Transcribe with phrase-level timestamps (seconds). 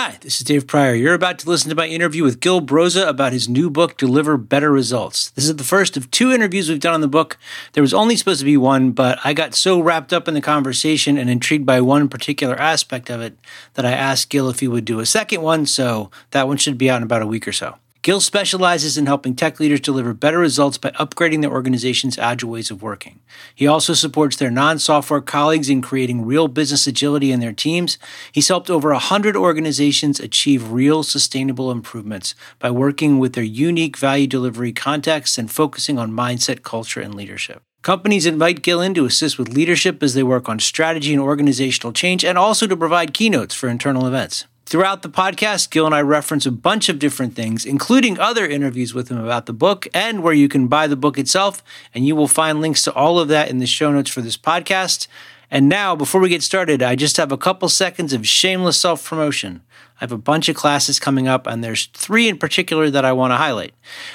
[0.00, 0.94] Hi, this is Dave Prior.
[0.94, 4.36] You're about to listen to my interview with Gil Broza about his new book, Deliver
[4.36, 5.30] Better Results.
[5.30, 7.36] This is the first of two interviews we've done on the book.
[7.72, 10.40] There was only supposed to be one, but I got so wrapped up in the
[10.40, 13.36] conversation and intrigued by one particular aspect of it
[13.74, 16.78] that I asked Gil if he would do a second one, so that one should
[16.78, 17.74] be out in about a week or so.
[18.02, 22.70] Gil specializes in helping tech leaders deliver better results by upgrading their organization's agile ways
[22.70, 23.18] of working.
[23.54, 27.98] He also supports their non software colleagues in creating real business agility in their teams.
[28.30, 34.28] He's helped over 100 organizations achieve real sustainable improvements by working with their unique value
[34.28, 37.62] delivery contexts and focusing on mindset, culture, and leadership.
[37.82, 41.92] Companies invite Gil in to assist with leadership as they work on strategy and organizational
[41.92, 44.46] change and also to provide keynotes for internal events.
[44.68, 48.92] Throughout the podcast, Gil and I reference a bunch of different things, including other interviews
[48.92, 51.62] with him about the book and where you can buy the book itself.
[51.94, 54.36] And you will find links to all of that in the show notes for this
[54.36, 55.06] podcast.
[55.50, 59.02] And now, before we get started, I just have a couple seconds of shameless self
[59.08, 59.62] promotion.
[60.00, 63.12] I have a bunch of classes coming up, and there's three in particular that I
[63.12, 63.74] want to highlight.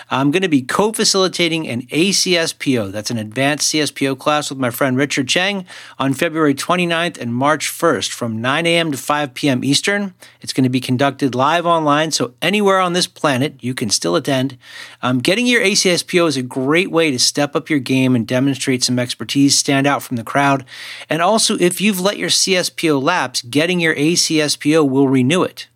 [0.10, 4.70] I'm going to be co facilitating an ACSPO, that's an advanced CSPO class with my
[4.70, 5.66] friend Richard Cheng,
[6.00, 8.94] on February 29th and March 1st from 9 a.m.
[8.94, 9.62] to 5 p.m.
[9.66, 10.14] Eastern.
[10.40, 14.16] It's going to be conducted live online, so anywhere on this planet you can still
[14.16, 14.58] attend.
[15.02, 18.86] Um, getting your ACSPO is a great way to step up your game and demonstrate
[18.86, 20.64] some expertise, stand out from the crowd.
[21.10, 25.68] And also, if you've let your CSPO lapse, getting your ACSPO will renew it.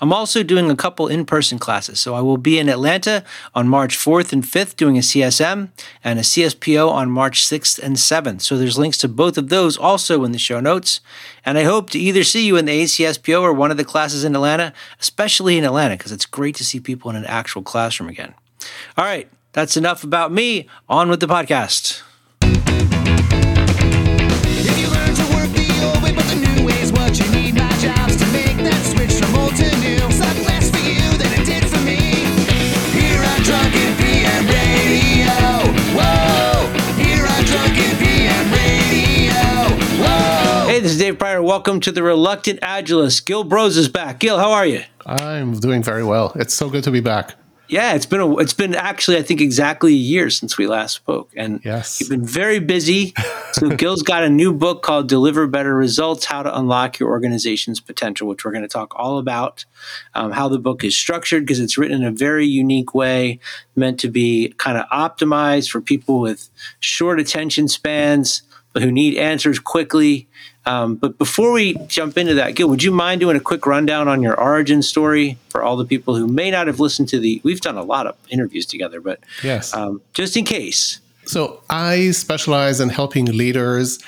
[0.00, 1.98] I'm also doing a couple in person classes.
[2.00, 5.70] So I will be in Atlanta on March 4th and 5th doing a CSM
[6.04, 8.42] and a CSPO on March 6th and 7th.
[8.42, 11.00] So there's links to both of those also in the show notes.
[11.44, 14.24] And I hope to either see you in the ACSPO or one of the classes
[14.24, 18.10] in Atlanta, especially in Atlanta, because it's great to see people in an actual classroom
[18.10, 18.34] again.
[18.98, 20.68] All right, that's enough about me.
[20.88, 22.02] On with the podcast.
[22.42, 22.56] If
[24.78, 27.54] you learn to work the old way, but the new way is what you need.
[27.54, 29.85] My job's to make that switch from old to new.
[41.06, 41.40] Dave Prior.
[41.40, 43.26] Welcome to the Reluctant Agilist.
[43.26, 44.18] Gil Broza is back.
[44.18, 44.82] Gil, how are you?
[45.06, 46.32] I'm doing very well.
[46.34, 47.36] It's so good to be back.
[47.68, 50.96] Yeah, it's been a, it's been actually I think exactly a year since we last
[50.96, 52.00] spoke, and Yes.
[52.00, 53.14] you've been very busy.
[53.52, 57.78] So Gil's got a new book called "Deliver Better Results: How to Unlock Your Organization's
[57.78, 59.64] Potential," which we're going to talk all about.
[60.14, 63.38] Um, how the book is structured because it's written in a very unique way,
[63.76, 66.48] meant to be kind of optimized for people with
[66.80, 70.26] short attention spans, but who need answers quickly.
[70.66, 74.08] Um, but before we jump into that, Gil, would you mind doing a quick rundown
[74.08, 77.40] on your origin story for all the people who may not have listened to the?
[77.44, 79.72] We've done a lot of interviews together, but Yes.
[79.72, 80.98] um, just in case.
[81.24, 83.98] So I specialize in helping leaders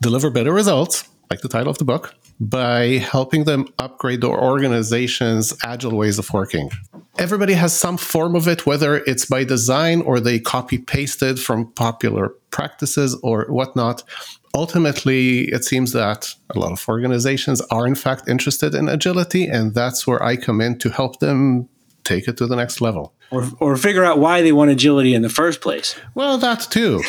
[0.00, 5.54] deliver better results, like the title of the book, by helping them upgrade their organization's
[5.64, 6.70] agile ways of working.
[7.18, 11.70] Everybody has some form of it, whether it's by design or they copy pasted from
[11.72, 14.02] popular practices or whatnot.
[14.54, 19.74] Ultimately, it seems that a lot of organizations are in fact interested in agility, and
[19.74, 21.68] that's where I come in to help them
[22.04, 23.14] take it to the next level.
[23.30, 25.96] Or, or figure out why they want agility in the first place.
[26.14, 27.02] Well, that too.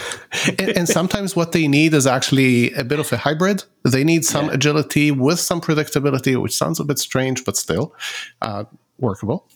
[0.58, 3.62] and, and sometimes what they need is actually a bit of a hybrid.
[3.84, 7.94] They need some agility with some predictability, which sounds a bit strange, but still
[8.42, 8.64] uh,
[8.98, 9.48] workable.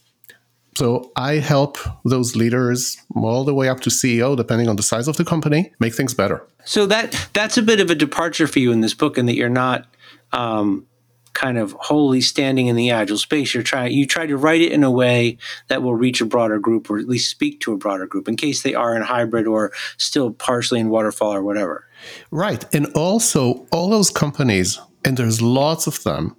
[0.77, 5.07] So I help those leaders all the way up to CEO, depending on the size
[5.07, 6.47] of the company, make things better.
[6.65, 9.35] So that that's a bit of a departure for you in this book, in that
[9.35, 9.87] you're not
[10.33, 10.87] um,
[11.35, 13.53] kind of wholly standing in the agile space.
[13.53, 15.39] You're trying you try to write it in a way
[15.69, 18.37] that will reach a broader group, or at least speak to a broader group, in
[18.37, 21.87] case they are in hybrid or still partially in waterfall or whatever.
[22.31, 22.65] Right.
[22.75, 26.37] And also, all those companies, and there's lots of them,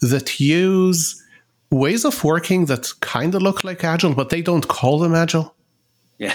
[0.00, 1.22] that use
[1.74, 5.54] ways of working that kind of look like agile, but they don't call them agile.
[6.18, 6.34] Yeah.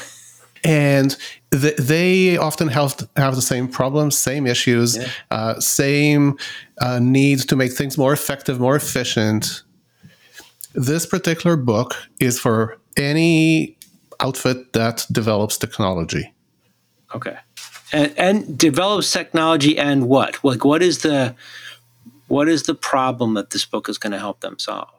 [0.64, 1.16] and
[1.52, 4.98] th- they often have have the same problems, same issues,
[5.32, 6.38] uh, same
[6.82, 9.64] uh, need to make things more effective, more efficient.
[10.74, 13.78] This particular book is for any
[14.20, 16.34] outfit that develops technology.
[17.16, 17.38] Okay.
[17.92, 20.44] And, and develops technology and what?
[20.44, 21.35] Like what is the
[22.28, 24.98] what is the problem that this book is going to help them solve?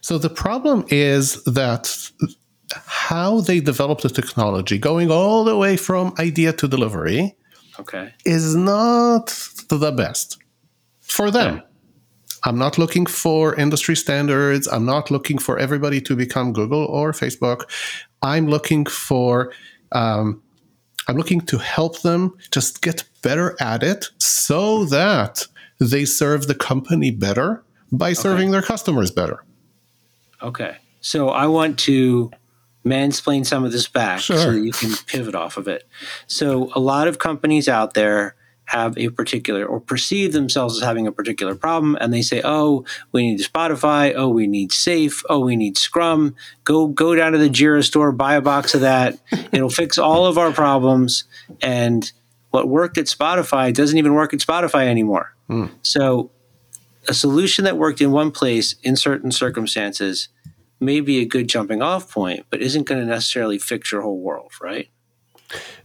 [0.00, 2.10] So the problem is that
[2.86, 7.36] how they develop the technology, going all the way from idea to delivery,
[7.78, 8.12] Okay.
[8.24, 9.26] is not
[9.68, 10.38] the best
[11.00, 11.56] for them.
[11.56, 11.62] Yeah.
[12.44, 14.66] I'm not looking for industry standards.
[14.66, 17.62] I'm not looking for everybody to become Google or Facebook.
[18.22, 19.52] I'm looking for,
[19.92, 20.42] um,
[21.08, 25.46] I'm looking to help them just get better at it so that
[25.78, 27.62] they serve the company better
[27.92, 29.44] by serving their customers better.
[30.42, 30.76] Okay.
[31.00, 32.30] So I want to
[32.84, 35.86] mansplain some of this back so that you can pivot off of it.
[36.26, 38.34] So a lot of companies out there
[38.66, 42.84] have a particular or perceive themselves as having a particular problem and they say, "Oh,
[43.10, 46.34] we need Spotify, oh, we need SAFe, oh, we need Scrum.
[46.64, 49.18] Go go down to the Jira store, buy a box of that.
[49.52, 51.24] It'll fix all of our problems."
[51.60, 52.10] And
[52.50, 55.34] what worked at Spotify doesn't even work at Spotify anymore.
[55.48, 55.66] Hmm.
[55.82, 56.30] So
[57.08, 60.28] a solution that worked in one place in certain circumstances
[60.80, 64.20] may be a good jumping off point, but isn't going to necessarily fix your whole
[64.20, 64.88] world, right?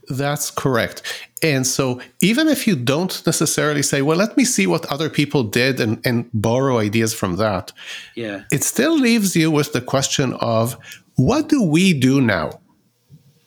[0.09, 1.01] That's correct.
[1.43, 5.43] And so, even if you don't necessarily say, well, let me see what other people
[5.43, 7.73] did and, and borrow ideas from that,
[8.15, 8.43] Yeah.
[8.51, 10.77] it still leaves you with the question of
[11.15, 12.61] what do we do now?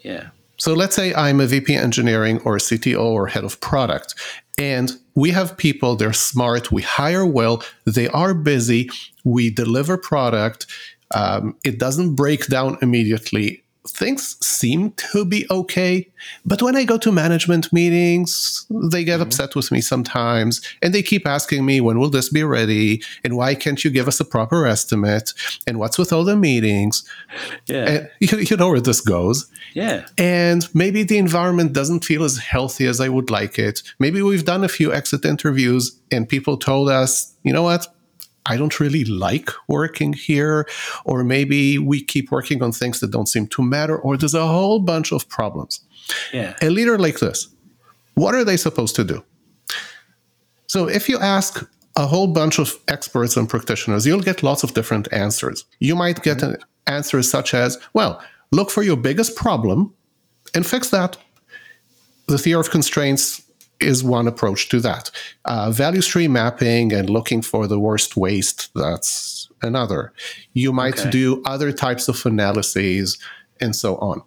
[0.01, 0.29] Yeah.
[0.61, 4.15] So let's say I'm a VP engineering or a CTO or head of product,
[4.59, 8.91] and we have people, they're smart, we hire well, they are busy,
[9.25, 10.67] we deliver product,
[11.15, 13.65] um, it doesn't break down immediately.
[13.89, 16.07] Things seem to be okay,
[16.45, 19.23] but when I go to management meetings, they get mm-hmm.
[19.23, 23.03] upset with me sometimes and they keep asking me, when will this be ready?
[23.25, 25.33] And why can't you give us a proper estimate?
[25.67, 27.09] And what's with all the meetings?
[27.67, 27.89] Yeah.
[27.89, 30.07] And you, you know where this goes yeah.
[30.19, 33.83] and maybe the environment doesn't feel as healthy as I would like it.
[33.99, 37.87] Maybe we've done a few exit interviews and people told us, you know what?
[38.47, 40.67] I don't really like working here.
[41.05, 44.47] Or maybe we keep working on things that don't seem to matter, or there's a
[44.47, 45.81] whole bunch of problems.
[46.33, 46.57] Yeah.
[46.63, 47.49] A leader like this,
[48.15, 49.23] what are they supposed to do?
[50.67, 54.75] So if you ask a whole bunch of experts and practitioners, you'll get lots of
[54.75, 55.65] different answers.
[55.81, 56.57] You might get an
[56.87, 58.23] answers such as, well,
[58.53, 59.93] look for your biggest problem
[60.55, 61.17] and fix that.
[62.27, 63.43] The theory of constraints
[63.81, 65.11] is one approach to that.
[65.45, 70.13] Uh, value stream mapping and looking for the worst waste, that's another.
[70.53, 71.11] You might Okay.
[71.11, 73.19] do other types of analyses
[73.61, 74.23] and so on.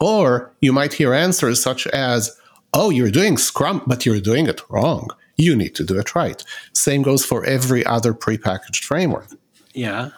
[0.00, 2.36] Or you might hear answers such as,
[2.72, 5.08] oh, you're doing Scrum, but you're doing it wrong.
[5.36, 6.42] You need to do it right.
[6.72, 9.28] Same goes for every other prepackaged framework.
[9.74, 10.10] Yeah.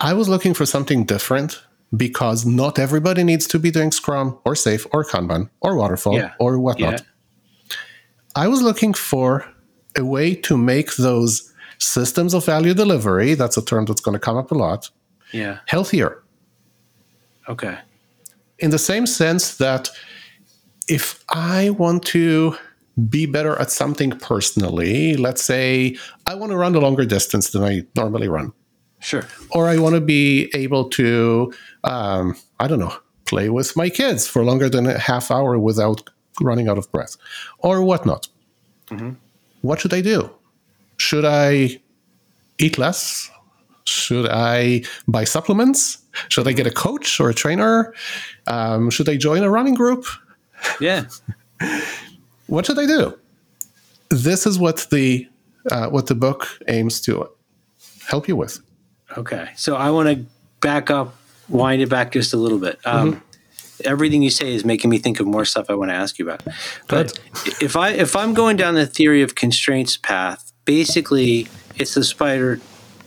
[0.00, 1.62] I was looking for something different
[1.96, 6.32] because not everybody needs to be doing Scrum or SAFe or Kanban or Waterfall Yeah.
[6.38, 6.92] or whatnot.
[7.00, 7.06] Yeah.
[8.36, 9.44] I was looking for
[9.96, 14.18] a way to make those systems of value delivery, that's a term that's going to
[14.20, 14.90] come up a lot,
[15.32, 15.58] Yeah.
[15.66, 16.22] healthier.
[17.48, 17.78] Okay.
[18.58, 19.90] in the same sense that
[20.88, 22.56] if I want to
[23.10, 25.96] be better at something personally, let's say
[26.26, 28.52] I want to run a longer distance than I normally run,
[29.00, 29.24] Sure.
[29.50, 31.52] or I want to be able to,
[31.84, 32.94] um, I don't know,
[33.26, 36.08] play with my kids for longer than a half hour without
[36.40, 37.16] running out of breath,
[37.58, 38.28] or whatnot.
[39.62, 40.30] What should I do?
[40.96, 41.80] Should I
[42.58, 43.30] eat less?
[43.84, 45.98] Should I buy supplements?
[46.28, 47.94] Should I get a coach or a trainer?
[48.46, 50.06] Um, should I join a running group?
[50.80, 51.04] Yeah.
[52.46, 53.18] What should I do?
[54.08, 55.28] This is what the
[55.70, 57.28] uh, what the book aims to
[58.06, 58.60] help you with.
[59.18, 59.50] Okay.
[59.56, 60.24] So I want to
[60.60, 61.16] back up,
[61.48, 62.78] wind it back just a little bit.
[62.84, 63.20] Um,
[63.84, 66.28] Everything you say is making me think of more stuff I want to ask you
[66.28, 66.42] about.
[66.88, 67.18] But
[67.60, 72.60] if I if I'm going down the theory of constraints path, basically it's the spider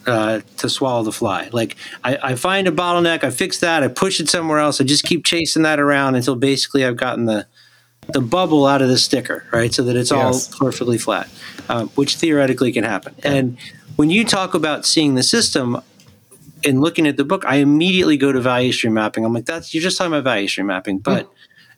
[0.06, 1.50] uh, to swallow the fly.
[1.52, 4.84] Like I, I find a bottleneck, I fix that, I push it somewhere else, I
[4.84, 7.46] just keep chasing that around until basically I've gotten the
[8.14, 9.72] the bubble out of the sticker, right?
[9.72, 10.50] So that it's Yes.
[10.52, 11.30] all perfectly flat,
[11.68, 13.14] um, which theoretically can happen.
[13.24, 13.58] And
[13.98, 15.80] when you talk about seeing the system
[16.66, 19.26] and looking at the book, I immediately go to value stream mapping.
[19.26, 21.04] I'm like, that's you're just talking about value stream mapping, hmm.
[21.04, 21.30] but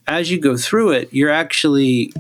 [0.08, 2.14] as you go through it, you're actually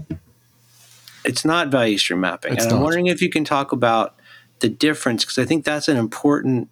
[1.24, 2.54] it's not value stream mapping.
[2.54, 2.86] It's and I'm not.
[2.86, 4.16] wondering if you can talk about
[4.60, 6.70] the difference because I think that's an important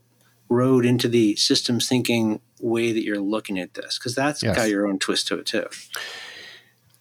[0.48, 4.56] road into the systems thinking way that you're looking at this because that's Yes.
[4.56, 5.68] got your own twist to it too.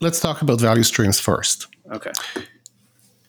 [0.00, 1.66] Let's talk about value streams first.
[1.90, 2.12] Okay.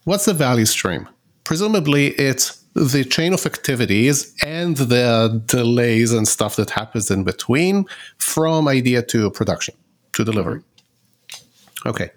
[0.04, 1.08] What's a value stream?
[1.44, 7.86] Presumably, it's the chain of activities and the delays and stuff that happens in between
[8.18, 9.76] from idea to production
[10.14, 10.60] to delivery.
[10.60, 11.90] Mm-hmm.
[11.90, 12.10] Okay.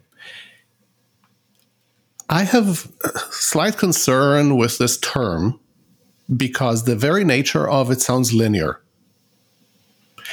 [2.28, 2.90] I have
[3.30, 5.61] slight concern with this term
[6.35, 8.80] because the very nature of it sounds linear.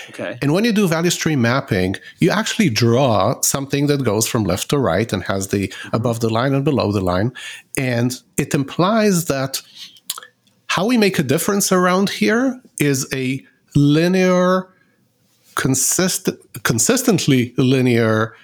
[0.09, 0.37] Okay.
[0.41, 4.69] And when you do value stream mapping, you actually draw something that goes from left
[4.69, 5.95] to right and has the mm-hmm.
[5.95, 7.33] above the line and below the line.
[7.77, 9.61] And it implies that
[10.69, 13.43] how we make a difference around here is a
[13.75, 14.69] linear,
[15.55, 18.35] consistent, consistently linear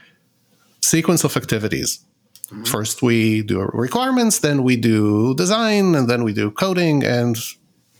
[0.82, 2.00] sequence of activities.
[2.48, 2.63] Mm-hmm.
[2.63, 7.38] First, we do requirements, then we do design, and then we do coding, and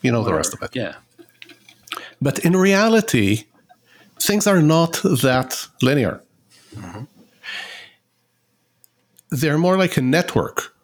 [0.01, 0.75] you know the rest of it.
[0.75, 0.96] Yeah.
[2.22, 3.46] But in reality,
[4.20, 6.22] things are not that linear.
[6.75, 7.03] Mm-hmm.
[9.29, 10.75] They're more like a network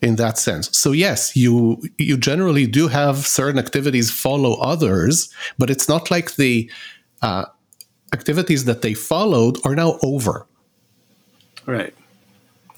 [0.00, 0.76] in that sense.
[0.76, 5.28] So yes, you you generally do have certain activities follow others,
[5.58, 6.70] but it's not like the
[7.22, 7.44] uh,
[8.12, 10.46] activities that they followed are now over.
[11.66, 11.94] Right.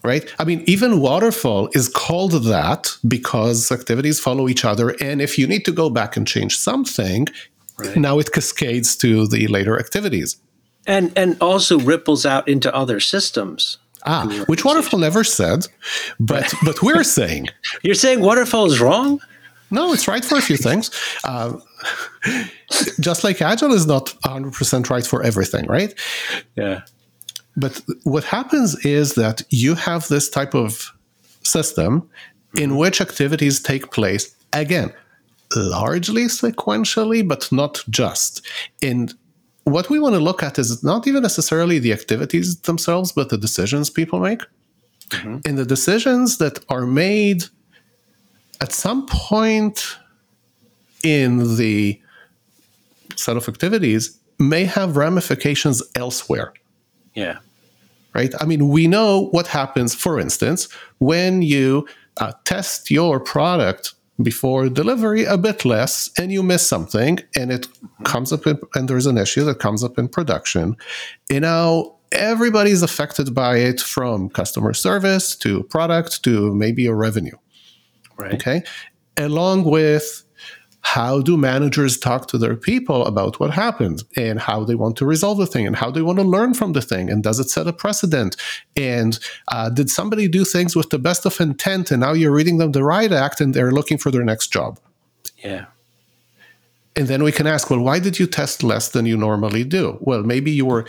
[0.03, 0.35] Right?
[0.39, 4.97] I mean, even waterfall is called that because activities follow each other.
[5.01, 7.27] And if you need to go back and change something,
[7.79, 7.97] Right.
[7.97, 10.37] now it cascades to the later activities.
[10.87, 13.79] And and also ripples out into other systems.
[14.07, 15.67] Ah, which Waterfall never said,
[16.19, 17.49] but but we're saying
[17.83, 19.21] You're saying waterfall is wrong?
[19.71, 20.91] no, it's right for a few things.
[21.23, 21.53] Uh,
[23.01, 25.95] just like Agile is not 100% right for everything, right?
[26.57, 26.81] Yeah.
[27.57, 30.93] But what happens is that you have this type of
[31.45, 32.09] system
[32.55, 34.93] in which activities take place again,
[35.55, 38.45] largely sequentially, but not just.
[38.83, 39.15] And
[39.73, 43.39] what we want to look at is not even necessarily the activities themselves, but the
[43.39, 44.43] decisions people make.
[45.45, 47.45] And the decisions that are made
[48.61, 49.97] at some point
[51.03, 52.01] in the
[53.17, 56.53] set of activities may have ramifications elsewhere
[57.15, 57.39] Yeah.
[58.15, 58.33] right?
[58.41, 61.87] I mean, we know what happens, for instance, when you
[62.19, 67.67] uh, test your product before delivery a bit less and you miss something and it
[68.05, 70.77] comes up in, and there's an issue that comes up in production.
[71.31, 77.37] And now everybody's affected by it from customer service to product to maybe a revenue.
[78.17, 78.35] Right.
[78.35, 78.63] Okay.
[79.17, 80.25] Along with
[80.83, 85.07] how do managers talk to their people about what happened and how they want to
[85.07, 87.11] resolve the thing and how they want to learn from the thing?
[87.11, 88.37] And does it set a precedent?
[88.77, 89.19] And
[89.49, 92.73] uh, did somebody do things with the best of intent and now you're reading them
[92.73, 94.79] the right act and they're looking for their next job?
[95.45, 95.67] Yeah.
[96.97, 99.97] and then we can ask well why did you test less than you normally do?
[100.01, 100.87] Well maybe you were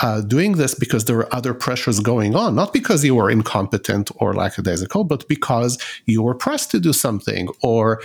[0.00, 4.10] uh, doing this because there were other pressures going on, not because you were incompetent
[4.16, 8.00] or lackadaisical, but because you were pressed to do something, or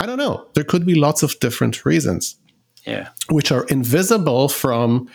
[0.00, 0.46] I don't know.
[0.54, 2.36] There could be lots of different reasons,
[2.86, 3.08] Yeah.
[3.28, 5.08] which are invisible from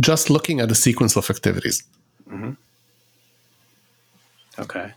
[0.00, 1.82] just looking at a sequence of activities.
[2.30, 2.52] Mm-hmm.
[4.58, 4.92] Okay.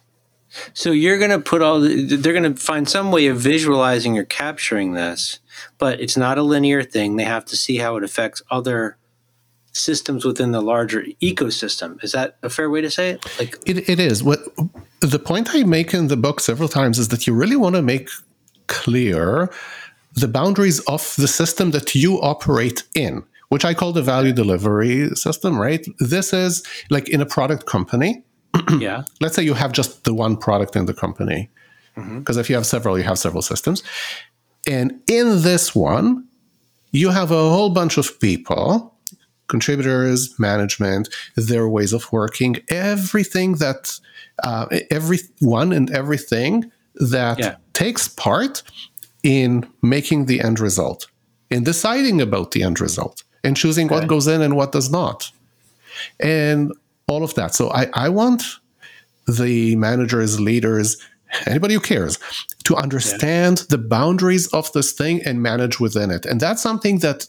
[0.74, 4.17] So you're going to put all the, they're going to find some way of visualizing
[4.17, 5.39] or capturing this,
[5.77, 7.15] but it's not a linear thing.
[7.15, 8.98] They have to see how it affects other
[9.71, 12.03] systems within the larger ecosystem.
[12.03, 13.25] Is that a fair way to say it?
[13.39, 14.21] Like, It, it is.
[14.24, 14.39] What
[15.00, 17.81] the point I make in the book several times is that you really want to
[17.81, 18.10] make
[18.71, 19.51] clear
[20.13, 25.09] the boundaries of the system that you operate in, which I call the value delivery
[25.15, 25.85] system, right?
[25.99, 28.23] This is like in a product company.
[28.79, 29.03] yeah.
[29.19, 31.49] Let's say you have just the one product in the company.
[31.95, 33.83] Because if you have several, you have several systems.
[34.65, 36.25] And in this one,
[36.91, 38.95] you have a whole bunch of people,
[39.47, 43.99] contributors, management, their ways of working, everything that,
[44.43, 47.55] uh, everyone and everything that Yeah.
[47.74, 48.63] takes part
[49.24, 51.07] in making the end result,
[51.50, 55.31] in deciding about the end result, and choosing what goes in and what does not,
[56.19, 56.71] and
[57.07, 57.53] all of that.
[57.55, 58.43] So I, I want
[59.27, 60.98] the managers, leaders,
[61.45, 62.19] anybody who cares
[62.65, 66.25] to understand the boundaries of this thing and manage within it.
[66.25, 67.27] And that's something that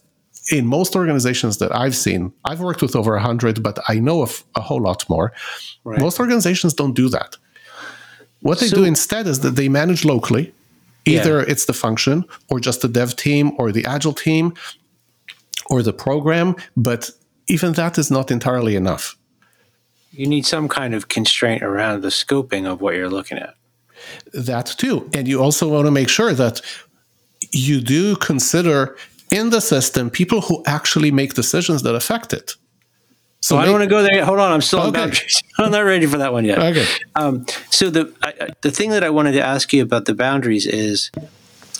[0.50, 4.44] in most organizations that I've seen, I've worked with over 100, but I know of
[4.56, 5.32] a whole lot more.
[5.84, 6.00] Right.
[6.00, 7.36] Most organizations don't do that.
[8.42, 10.52] What they So- do instead is that they manage locally.
[11.04, 14.54] Either it's the function or just the dev team or the agile team
[15.66, 17.10] or the program, but
[17.48, 19.16] even that is not entirely enough.
[20.12, 23.54] You need some kind of constraint around the scoping of what you're looking at.
[24.34, 25.08] that too.
[25.14, 26.60] And you also want to make sure that
[27.52, 28.96] you do consider
[29.30, 32.56] in the system people who actually make decisions that affect it.
[33.42, 34.24] So I don't want to go there.
[34.24, 35.00] Hold on, I'm still on Okay.
[35.00, 35.42] boundaries.
[35.58, 36.58] I'm not ready for that one yet.
[36.58, 36.86] Okay.
[37.16, 40.64] Um, so the I, the thing that I wanted to ask you about the boundaries
[40.66, 41.10] is,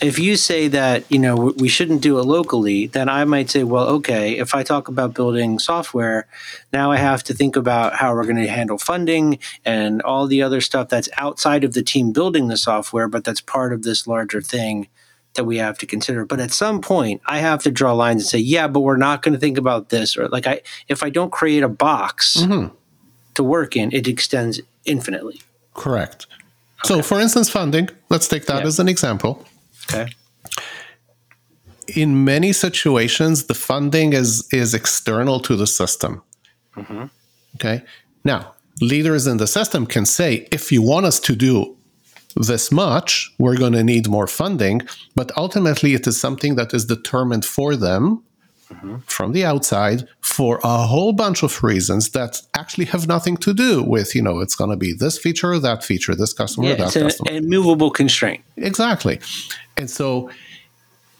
[0.01, 3.63] if you say that you know we shouldn't do it locally, then I might say,
[3.63, 4.37] well, okay.
[4.37, 6.27] If I talk about building software,
[6.73, 10.43] now I have to think about how we're going to handle funding and all the
[10.43, 14.05] other stuff that's outside of the team building the software, but that's part of this
[14.05, 14.89] larger thing
[15.35, 16.25] that we have to consider.
[16.25, 19.21] But at some point, I have to draw lines and say, yeah, but we're not
[19.21, 22.73] going to think about this, or like I if I don't create a box mm-hmm.
[23.33, 25.41] to work in, it extends infinitely.
[25.73, 26.27] Correct.
[26.85, 28.67] So, for instance, funding, let's take that Yeah.
[28.67, 29.45] as an example.
[29.89, 30.11] Okay.
[31.95, 36.21] In many situations, the funding is, is external to the system.
[36.75, 37.05] Mm-hmm.
[37.55, 37.83] Okay.
[38.23, 41.77] Now, leaders in the system can say, if you want us to do
[42.35, 44.81] this much, we're going to need more funding.
[45.15, 48.23] But ultimately, it is something that is determined for them
[49.05, 53.83] from the outside for a whole bunch of reasons that actually have nothing to do
[53.83, 56.75] with, you know, it's going to be this feature or that feature, this customer Yeah,
[56.75, 57.31] that it's an customer.
[57.31, 58.43] immovable constraint.
[58.57, 59.19] Exactly.
[59.77, 60.29] And so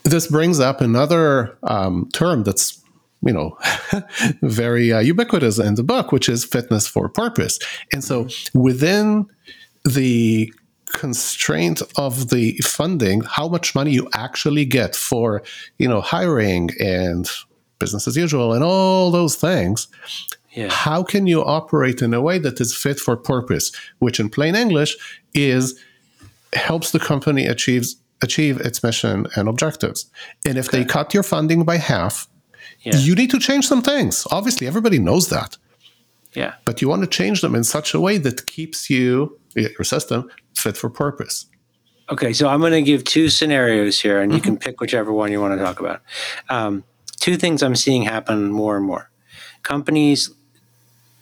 [0.03, 2.81] this brings up another um, term that's,
[3.21, 3.55] you know,
[4.41, 7.59] very uh, ubiquitous in the book, which is fitness for purpose.
[7.93, 9.27] And so within
[9.85, 10.51] the
[10.93, 15.43] constraint of the funding, how much money you actually get for,
[15.77, 17.29] you know, hiring and
[17.79, 19.87] business as usual and all those things,
[20.55, 20.69] Yeah.
[20.87, 23.65] how can you operate in a way that is fit for purpose
[24.03, 24.91] which in plain english
[25.33, 25.63] is
[26.67, 27.89] helps the company achieves
[28.21, 29.99] achieve its mission and objectives
[30.47, 32.15] and if they cut your funding by half
[32.85, 32.97] Yeah.
[33.07, 35.51] you need to change some things obviously everybody knows that
[36.41, 36.53] Yeah.
[36.67, 39.11] but you want to change them in such a way that keeps you
[39.55, 41.45] your system fit for purpose
[42.09, 44.45] Okay, so I'm going to give two scenarios here, and you Mm-hmm.
[44.45, 46.01] can pick whichever one you want to talk about.
[46.49, 46.83] Um,
[47.21, 49.09] two things I'm seeing happen more and more:
[49.63, 50.29] companies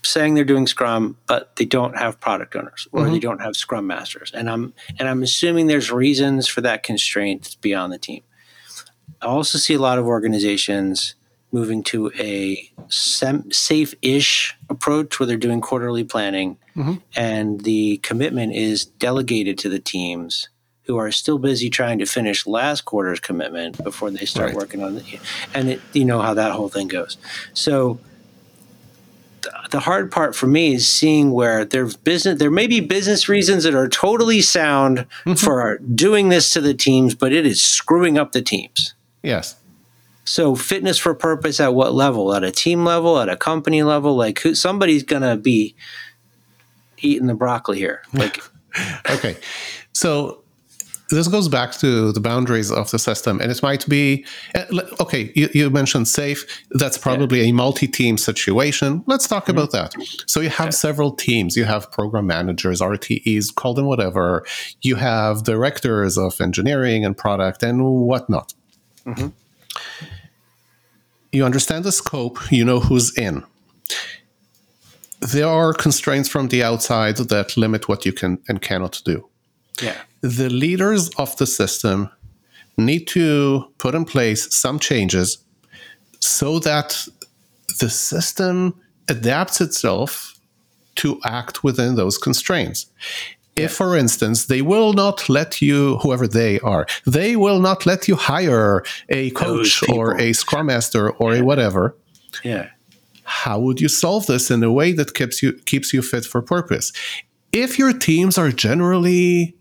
[0.03, 3.13] saying they're doing Scrum, but they don't have product owners or Mm-hmm.
[3.13, 7.57] they don't have Scrum masters, and I'm and I'm assuming there's reasons for that constraint
[7.61, 8.23] beyond the team.
[9.21, 11.13] I also see a lot of organizations
[11.51, 16.96] moving to a sem- safe-ish approach where they're doing quarterly planning, mm-hmm.
[17.15, 20.50] and the commitment is delegated to the teams
[20.84, 24.55] who are still busy trying to finish last quarter's commitment before they start Right.
[24.55, 25.20] working on the
[25.53, 27.17] and it, you know how that whole thing goes.
[27.53, 28.00] So
[29.43, 33.29] th- the hard part for me is seeing where there's business there may be business
[33.29, 35.34] reasons that are totally sound mm-hmm.
[35.34, 38.93] for doing this to the teams but it is screwing up the teams.
[39.24, 39.55] Yes
[40.23, 42.33] so fitness for purpose at what level?
[42.33, 43.19] At a team level?
[43.19, 44.15] At a company level?
[44.15, 45.75] Like who somebody's gonna be
[46.99, 48.03] eating the broccoli here.
[48.13, 48.41] Like
[49.09, 49.35] okay.
[49.93, 50.43] So
[51.09, 54.25] this goes back to the boundaries of the system and it might be
[54.55, 54.63] uh,
[55.01, 56.47] okay you, you mentioned SAFe.
[56.71, 59.03] That's probably a multi-team situation.
[59.07, 59.93] Let's talk about that.
[60.25, 61.57] So you have several teams.
[61.57, 64.45] You have program managers rtes call them whatever.
[64.81, 68.53] You have directors of engineering and product and whatnot
[71.32, 73.44] you understand the scope you know who's in.
[75.20, 79.28] There are constraints from the outside that limit what you can and cannot do.
[79.82, 79.98] Yeah.
[80.22, 82.10] The leaders of the system
[82.78, 85.38] need to put in place some changes
[86.20, 87.08] so that
[87.80, 90.39] the system adapts itself
[90.96, 92.88] to act within those constraints.
[93.63, 98.08] If, for instance, they will not let you, whoever they are, they will not let
[98.08, 101.95] you hire a coach or a scrum master or a whatever,
[102.43, 102.69] yeah.
[103.24, 106.41] how would you solve this in a way that keeps you keeps you fit for
[106.41, 106.91] purpose?
[107.52, 109.56] If your teams are generally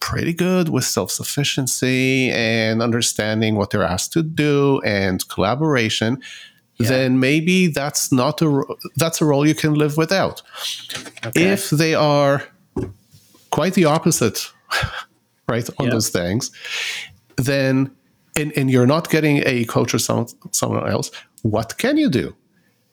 [0.00, 6.22] pretty good with self-sufficiency and understanding what they're asked to do and collaboration,
[6.78, 8.62] then maybe that's not a
[8.96, 10.42] that's a role you can live without.
[11.34, 12.44] If they are
[13.58, 14.38] quite the opposite,
[15.52, 15.92] right, on Yeah.
[15.94, 16.50] those things,
[17.36, 17.90] then
[18.40, 21.10] and, and you're not getting a coach or some, someone else,
[21.42, 22.34] what can you do?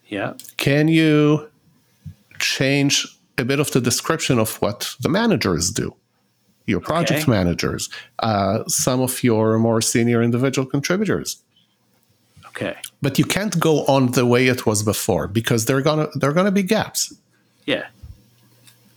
[0.08, 1.49] yeah can you
[2.39, 2.93] change
[3.39, 5.88] a bit of the description of what the managers do
[6.67, 7.32] your project Okay.
[7.32, 11.38] managers uh, some of your more senior individual contributors
[12.49, 16.08] okay but you can't go on the way it was before because there are gonna
[16.19, 17.01] there are gonna be gaps
[17.65, 17.86] Yeah.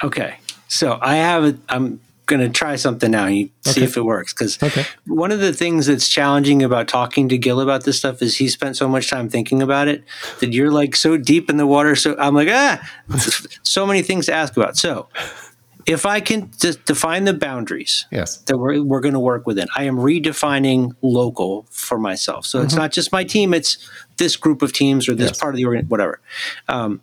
[0.05, 0.31] Okay.
[0.69, 4.03] So I have a, I'm going to try something now and you see if it
[4.05, 4.35] works.
[4.35, 4.85] Because Okay.
[5.07, 8.49] one of the things that's challenging about talking to Gil about this stuff is he
[8.49, 10.05] spent so much time thinking about it
[10.41, 11.97] that you're like so deep in the water.
[11.97, 12.87] So I'm like, ah,
[13.63, 14.77] so many things to ask about.
[14.77, 15.09] So
[15.87, 19.69] if I can just define the boundaries yes that we're, we're going to work within.
[19.75, 22.45] I am redefining local for myself.
[22.45, 23.79] So it's not just my team, it's
[24.19, 25.39] this group of teams or this Yes.
[25.39, 26.21] part of the organ, whatever.
[26.69, 27.01] Um,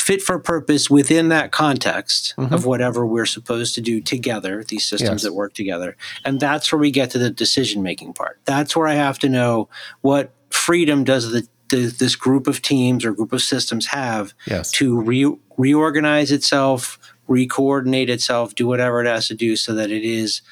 [0.00, 5.10] fit for purpose within that context of whatever we're supposed to do together, these systems
[5.10, 5.22] Yes.
[5.24, 5.96] that work together.
[6.24, 8.38] And that's where we get to the decision making part.
[8.44, 9.68] That's where I have to know
[10.00, 14.70] what freedom does the, the this group of teams or group of systems have Yes.
[14.72, 20.02] to re- reorganize itself, re-coordinate itself, do whatever it has to do so that it
[20.04, 20.42] is,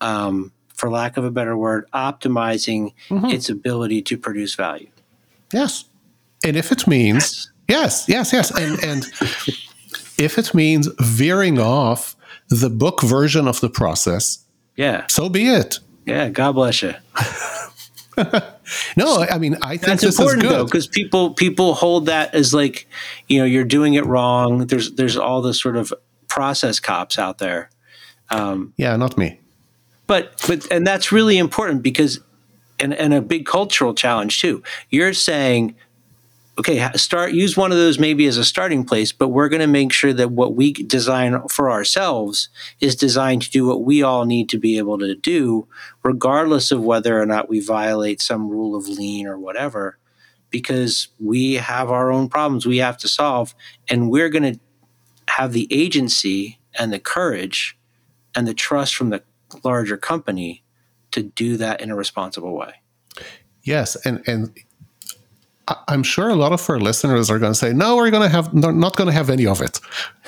[0.00, 4.88] um, for lack of a better word, optimizing its ability to produce value.
[5.52, 5.84] yes
[6.44, 9.02] and if it means yes yes yes and and
[10.18, 12.14] if it means veering off
[12.48, 14.38] the book version of the process
[14.76, 16.30] Yeah, so be it yeah.
[16.30, 16.94] God bless you.
[18.96, 20.66] no, I mean, I think That's this important is though, good.
[20.66, 22.86] because people people hold that as like,
[23.28, 24.66] you know, you're doing it wrong.
[24.66, 25.92] There's there's all the sort of
[26.28, 27.70] process cops out there.
[28.30, 29.38] Um, yeah, not me.
[30.06, 32.20] but but and that's really important because
[32.80, 35.74] and and a big cultural challenge too you're saying
[36.62, 39.66] okay start use one of those maybe as a starting place but we're going to
[39.66, 42.48] make sure that what we design for ourselves
[42.80, 45.66] is designed to do what we all need to be able to do
[46.02, 49.98] regardless of whether or not we violate some rule of lean or whatever
[50.50, 53.54] because we have our own problems we have to solve
[53.88, 54.60] and we're going to
[55.28, 57.76] have the agency and the courage
[58.34, 59.22] and the trust from the
[59.64, 60.62] larger company
[61.10, 62.74] to do that in a responsible way.
[63.62, 64.52] Yes, and and
[65.88, 68.28] I'm sure a lot of our listeners are going to say, "No, we're going to
[68.28, 69.78] have not going to have any of it.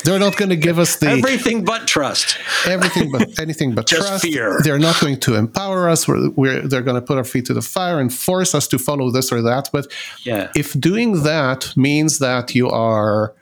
[0.05, 2.39] They're not going to give us the Everything but trust.
[2.67, 4.23] everything but anything but Just trust.
[4.25, 4.61] fear.
[4.63, 6.07] They're not going to empower us.
[6.07, 8.79] We're, we're they're going to put our feet to the fire and force us to
[8.79, 9.71] follow this or that.
[9.73, 9.91] But
[10.25, 10.51] Yeah.
[10.55, 13.35] if doing that means that you are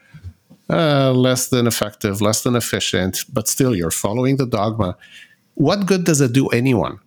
[0.71, 4.97] uh, less than effective, less than efficient, but still you're following the dogma,
[5.55, 6.99] what good does it do anyone?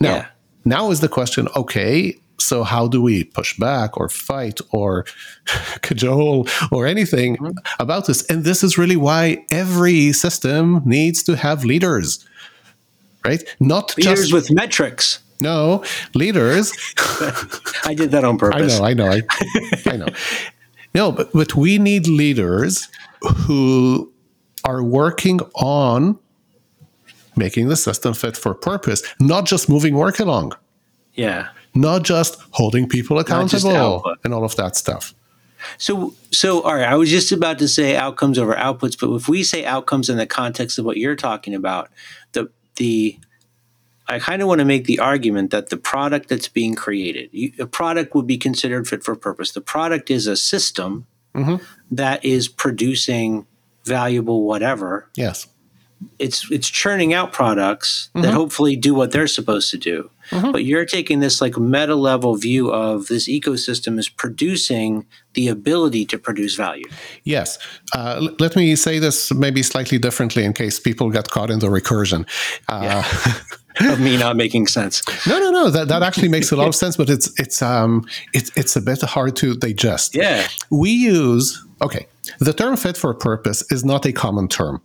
[0.00, 0.26] Now, Yeah.
[0.64, 1.48] now is the question.
[1.54, 5.04] Okay, so how do we push back or fight or
[5.82, 7.58] cajole or anything Mm-hmm.
[7.80, 8.24] about this?
[8.26, 12.24] And this is really why every system needs to have leaders,
[13.24, 13.42] right?
[13.60, 15.18] Not Leaders just with metrics.
[15.40, 15.82] no
[16.14, 16.72] leaders.
[17.84, 19.22] I did that on purpose I know, I know,
[19.86, 20.08] I, I know.
[20.94, 22.88] No, but but we need leaders
[23.46, 24.10] who
[24.64, 26.18] are working on
[27.36, 30.52] making the system fit for purpose, not just moving work along,
[31.14, 31.48] Yeah.
[31.74, 35.14] Not just holding people accountable and all of that stuff.
[35.76, 39.28] So so all right, I was just about to say outcomes over outputs, but if
[39.28, 41.90] we say outcomes in the context of what you're talking about,
[42.32, 43.18] the the
[44.06, 47.52] I kind of want to make the argument that the product that's being created, you,
[47.58, 49.52] a product would be considered fit for purpose.
[49.52, 51.62] The product is a system mm-hmm.
[51.90, 53.46] that is producing
[53.84, 55.08] valuable whatever.
[55.14, 55.46] Yes.
[56.18, 58.32] It's it's churning out products that mm-hmm.
[58.32, 60.10] hopefully do what they're supposed to do.
[60.30, 66.04] But you're taking this like meta level view of this ecosystem is producing the ability
[66.06, 66.84] to produce value.
[67.24, 67.58] Yes.
[67.94, 71.68] Uh, let me say this maybe slightly differently in case people get caught in the
[71.68, 72.26] recursion.
[72.68, 73.02] Uh,
[73.80, 75.02] of me not making sense.
[75.26, 75.70] No, no, no.
[75.70, 78.80] That, that actually makes a lot of sense, but it's it's um it's it's a
[78.80, 80.14] bit hard to digest.
[80.14, 80.48] Yeah.
[80.70, 82.06] We use okay.
[82.40, 84.82] The term "fit for purpose" is not a common term,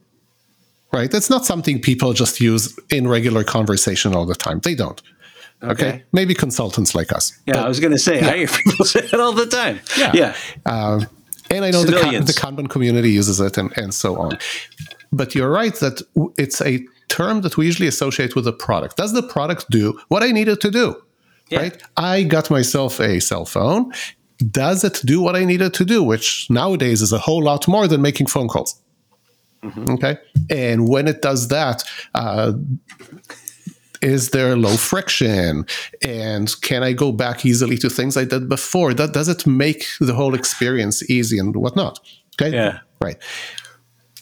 [0.91, 1.13] right?
[1.13, 4.59] It's not something people just use in regular conversation all the time.
[4.59, 5.01] They don't.
[5.63, 6.03] Okay, Okay.
[6.11, 7.31] maybe consultants like us.
[7.45, 9.79] Yeah, I was going to say, I hear people say it all the time.
[9.97, 10.11] Yeah.
[10.13, 10.35] Yeah.
[10.65, 11.07] Um,
[11.49, 12.27] and I know the, Civilians.
[12.33, 14.37] the Kanban community uses it and, and so on.
[15.11, 16.01] But you're right that
[16.37, 18.97] it's a term that we usually associate with a product.
[18.97, 20.95] Does the product do what I need it to do?
[21.49, 21.59] Yeah.
[21.61, 21.81] Right?
[21.97, 23.91] I got myself a cell phone.
[24.51, 26.01] Does it do what I need it to do?
[26.03, 28.79] Which nowadays is a whole lot more than making phone calls.
[29.89, 30.17] Okay.
[30.49, 31.83] And when it does that,
[32.15, 32.53] uh,
[34.03, 35.65] is there low friction?
[36.01, 38.93] And can i go back easily to things i did before?
[38.93, 41.99] That does it make the whole experience easy and whatnot?
[42.35, 42.51] Okay?
[42.55, 42.79] Yeah.
[43.01, 43.17] right.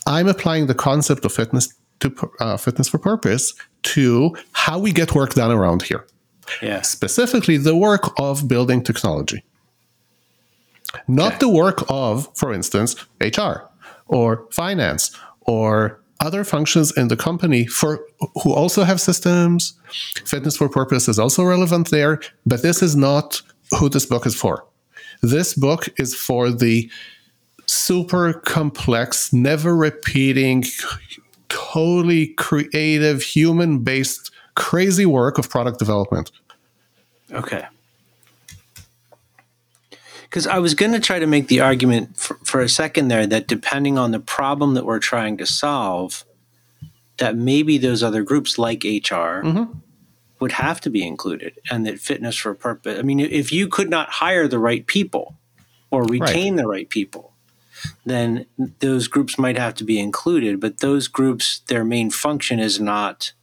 [0.08, 5.13] I'm applying the concept of fitness to uh, fitness for purpose to how we get
[5.15, 6.06] work done around here.
[6.62, 6.82] Yeah.
[6.82, 9.44] specifically the work of building technology.
[11.08, 11.38] Not Okay.
[11.39, 13.54] the work of for instance hr
[14.08, 17.99] or finance or other functions in the company for
[18.43, 19.73] who also have systems.
[20.25, 23.41] Fitness for purpose is also relevant there but this is not
[23.79, 24.65] who this book is for.
[25.21, 26.89] This book is for the
[27.65, 30.63] super complex never repeating
[31.49, 36.31] totally creative human based crazy work of product development.
[37.31, 37.65] Okay.
[40.32, 43.28] Because I was going to try to make the argument for, for a second there
[43.28, 46.24] that depending on the problem that we're trying to solve,
[47.17, 49.78] that maybe those other groups like HR mm-hmm.
[50.39, 52.98] would have to be included and that fitness for purpose.
[52.98, 55.36] I mean, if you could not hire the right people
[55.91, 57.34] or retain the right people,
[58.06, 58.46] then
[58.80, 60.62] those groups might have to be included.
[60.62, 63.34] But those groups, their main function is not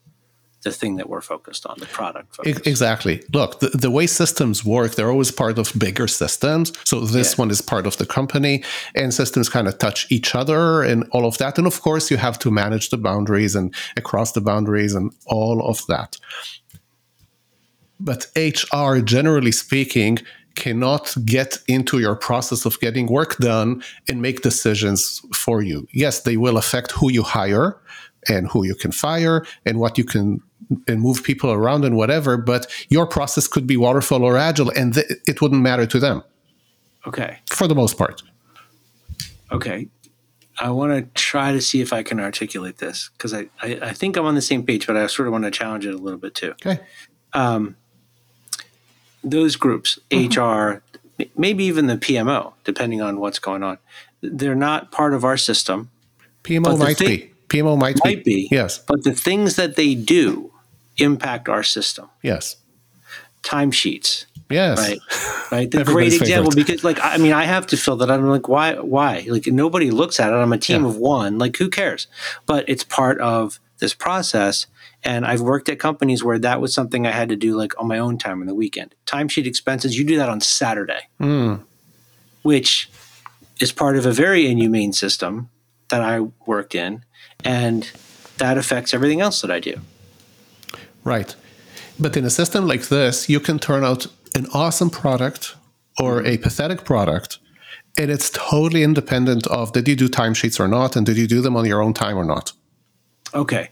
[0.68, 2.58] the thing that we're focused on, the product focus.
[2.72, 3.16] Exactly.
[3.38, 6.66] Look, the, the way systems work, they're always part of bigger systems.
[6.90, 7.42] So this Yeah.
[7.42, 8.54] one is part of the company,
[9.00, 11.58] and systems kind of touch each other and all of that.
[11.58, 15.58] And of course, you have to manage the boundaries and across the boundaries and all
[15.72, 16.10] of that.
[18.00, 20.18] But HR, generally speaking,
[20.54, 25.86] cannot get into your process of getting work done and make decisions for you.
[25.92, 27.68] Yes, they will affect who you hire,
[28.28, 30.40] and who you can fire and what you can
[30.86, 32.36] and move people around and whatever.
[32.36, 36.22] But your process could be waterfall or agile, and th- it wouldn't matter to them
[37.06, 37.38] Okay.
[37.50, 38.22] for the most part.
[39.50, 39.88] Okay.
[40.60, 43.92] I want to try to see if I can articulate this because I, I, I
[43.92, 45.98] think I'm on the same page, but I sort of want to challenge it a
[45.98, 46.50] little bit too.
[46.66, 46.80] Okay.
[47.32, 47.76] Um,
[49.22, 50.40] those groups, mm-hmm.
[50.40, 50.82] HR,
[51.36, 53.78] maybe even the PMO, depending on what's going on,
[54.20, 55.90] they're not part of our system.
[56.42, 57.32] PMO might thing- be.
[57.48, 58.46] PMO might, Might be.
[58.50, 58.78] Yes.
[58.78, 60.52] But the things that they do
[60.98, 62.08] impact our system.
[62.22, 62.56] Yes.
[63.42, 64.78] Timesheets, Yes.
[64.78, 64.98] right?
[65.52, 65.70] Right.
[65.70, 66.66] The great example favorite.
[66.66, 68.18] because, like, I mean, I have to fill that out.
[68.18, 68.74] I'm like, why?
[68.74, 69.24] Why?
[69.28, 70.36] Like, nobody looks at it.
[70.36, 70.88] I'm a team Yeah.
[70.90, 71.38] of one.
[71.38, 72.06] Like, who cares?
[72.46, 74.66] But it's part of this process.
[75.04, 77.86] And I've worked at companies where that was something I had to do, like, on
[77.86, 78.94] my own time on the weekend.
[79.06, 81.60] Timesheet expenses, you do that on Saturday, Mm.
[82.42, 82.90] which
[83.60, 85.48] is part of a very inhumane system
[85.88, 87.04] that I worked in,
[87.44, 87.88] and
[88.38, 89.80] that affects everything else that I do.
[91.04, 91.34] Right.
[91.98, 95.56] But in a system like this, you can turn out an awesome product
[95.98, 97.38] or a pathetic product,
[97.96, 101.40] and it's totally independent of did you do timesheets or not, and did you do
[101.40, 102.52] them on your own time or not.
[103.34, 103.70] Okay.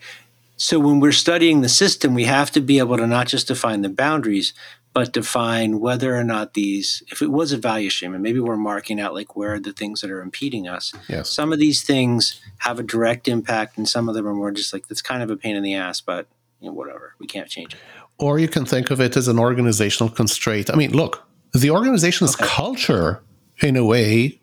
[0.56, 3.82] So when we're studying the system, we have to be able to not just define
[3.82, 4.54] the boundaries,
[4.94, 8.56] but define whether or not these, if it was a value stream, and maybe we're
[8.56, 10.94] marking out like where are the things that are impeding us.
[11.08, 11.30] Yes.
[11.30, 14.72] Some of these things have a direct impact, and some of them are more just
[14.72, 16.26] like, that's kind of a pain in the ass, but
[16.60, 17.14] you know, whatever.
[17.18, 17.80] We can't change it.
[18.18, 20.70] Or you can think of it as an organizational constraint.
[20.70, 23.22] I mean, look, the organization's culture,
[23.62, 24.40] in a way,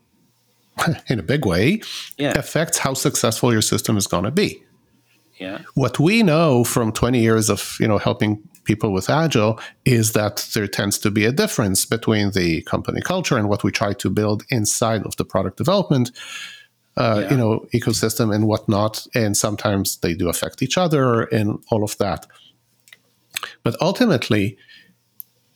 [1.09, 1.81] in a big way,
[2.17, 2.37] Yeah.
[2.37, 4.63] affects how successful your system is going to be.
[5.39, 5.59] Yeah.
[5.73, 10.47] what we know from 20 years of you know helping people with agile is that
[10.53, 14.09] there tends to be a difference between the company culture and what we try to
[14.11, 16.11] build inside of the product development
[16.97, 17.31] uh, Yeah.
[17.31, 21.97] you know ecosystem and whatnot and sometimes they do affect each other and all of
[21.97, 22.27] that
[23.63, 24.57] but ultimately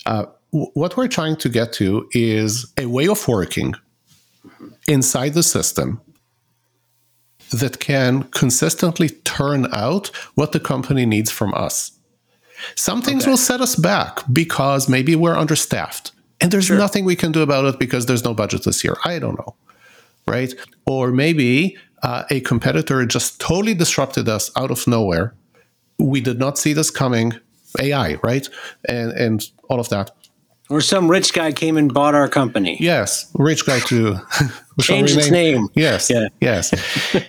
[0.05, 3.73] uh, w- what we're trying to get to is a way of working
[4.87, 6.01] inside the system
[7.51, 11.91] that can consistently turn out what the company needs from us.
[12.75, 13.31] Some things Okay.
[13.31, 16.77] will set us back because maybe we're understaffed and there's Sure.
[16.77, 18.97] nothing we can do about it because there's no budget this year.
[19.05, 19.55] I don't know.
[20.27, 20.53] Right.
[20.85, 25.33] Or maybe uh, a competitor just totally disrupted us out of nowhere.
[25.97, 27.33] We did not see this coming.
[27.79, 28.47] AI, right?
[28.87, 30.11] And, and all of that.
[30.69, 32.77] Or some rich guy came and bought our company.
[32.79, 33.29] Yes.
[33.35, 34.13] Rich guy to
[34.77, 35.67] we shall Change its name.
[35.75, 36.09] Yes.
[36.09, 36.27] Yeah.
[36.41, 36.73] Yes.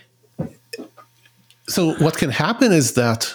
[1.69, 3.33] so what can happen is that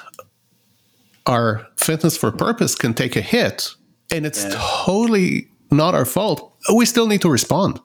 [1.25, 3.69] our fitness for purpose can take a hit
[4.11, 4.55] and it's Yeah.
[4.57, 6.53] totally not our fault.
[6.73, 7.79] We still need to respond.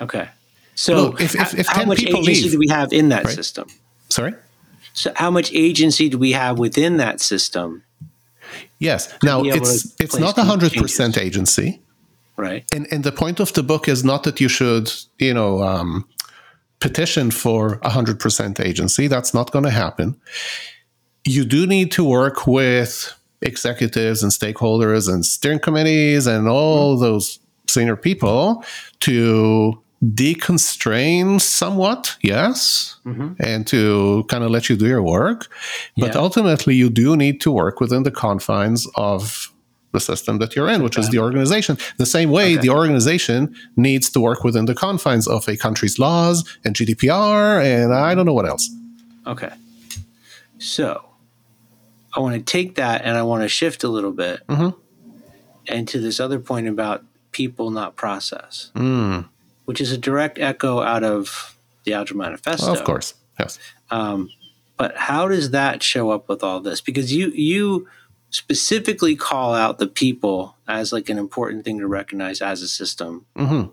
[0.00, 0.28] Okay.
[0.84, 2.88] So Look, if- if- how- if how 10 much people agency leave- do we have
[2.92, 3.34] in that Right.
[3.40, 3.66] system?
[4.08, 4.34] Sorry?
[4.94, 7.82] So how much agency do we have within that system?
[8.78, 9.00] Yes.
[9.22, 11.68] Now it's it's not hundred percent agency.
[12.36, 12.64] Right.
[12.76, 14.86] And and the point of the book is not that you should,
[15.18, 16.04] you know, um,
[16.80, 19.08] petition for hundred percent agency.
[19.08, 20.16] That's not going to happen.
[21.24, 27.38] You do need to work with executives and stakeholders and steering committees and all those
[27.68, 28.64] senior people
[29.00, 32.96] to deconstrain somewhat, yes,
[33.38, 35.48] and to kind of let you do your work.
[35.96, 36.20] But Yeah.
[36.20, 39.48] ultimately, you do need to work within the confines of
[39.92, 41.76] the system that you're in, which is the organization.
[41.98, 42.62] The same way Okay.
[42.62, 47.92] the organization needs to work within the confines of a country's laws and GDPR and
[47.94, 48.70] I don't know what else.
[49.26, 49.50] Okay.
[50.58, 51.04] So
[52.16, 54.74] I want to take that and I want to shift a little bit Mhm.
[55.68, 59.26] and to this other point about people, not process, Mm,
[59.64, 62.72] which is a direct echo out of the Agile Manifesto.
[62.72, 63.14] of course.
[63.38, 63.58] Yes.
[63.90, 64.30] Um,
[64.76, 66.80] but how does that show up with all this?
[66.80, 67.88] Because you you
[68.30, 73.26] specifically call out the people as like an important thing to recognize as a system,
[73.36, 73.64] hmm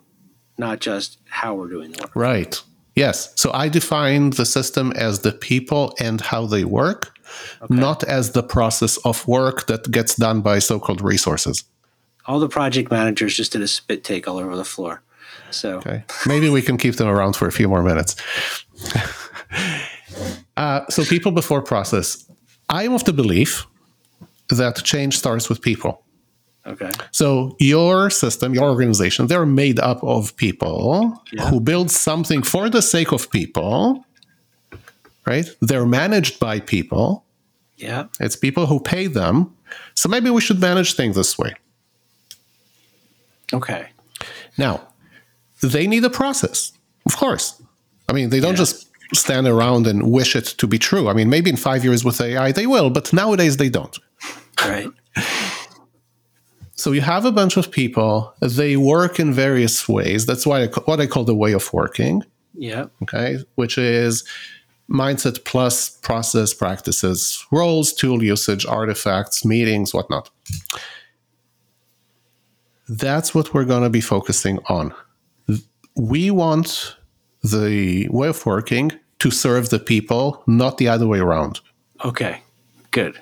[0.59, 2.11] not just how we're doing the work.
[2.15, 2.61] Right.
[2.95, 3.31] Yes.
[3.35, 7.17] So I define the system as the people and how they work,
[7.69, 11.63] not as the process of work that gets done by so called resources.
[12.25, 15.01] All the project managers just did a spit take all over the floor.
[15.51, 16.03] So Okay.
[16.25, 18.15] Maybe we can keep them around for a few more minutes.
[20.57, 22.25] uh, so, people before process.
[22.69, 23.65] I am of the belief
[24.49, 26.03] that change starts with people.
[26.67, 31.49] okay, So, your system, your organization, they're made up of people Yeah.
[31.49, 34.05] who build something for the sake of people,
[35.25, 35.47] right?
[35.61, 37.23] They're managed by people.
[37.77, 39.51] yeah, It's people who pay them.
[39.95, 41.53] So, maybe we should manage things this way.
[43.53, 43.87] okay,
[44.57, 44.81] Now,
[45.61, 46.71] they need a process,
[47.05, 47.61] of course.
[48.07, 48.57] I mean, they don't Yeah.
[48.65, 51.07] just stand around and wish it to be true.
[51.09, 53.97] I mean, maybe in five years with AI they will, but nowadays they don't.
[54.63, 54.89] Right.
[56.73, 58.33] So you have a bunch of people.
[58.41, 60.25] They work in various ways.
[60.25, 62.23] That's why I, what I call the way of working.
[62.55, 62.85] Yeah.
[63.03, 64.23] Okay, which is
[64.89, 70.29] mindset plus process practices, roles, tool usage, artifacts, meetings, whatnot.
[72.87, 74.93] That's what we're going to be focusing on.
[75.99, 76.95] We want
[77.43, 81.59] the way of working to serve the people, not the other way around.
[82.05, 82.41] Okay.
[82.91, 83.19] Good.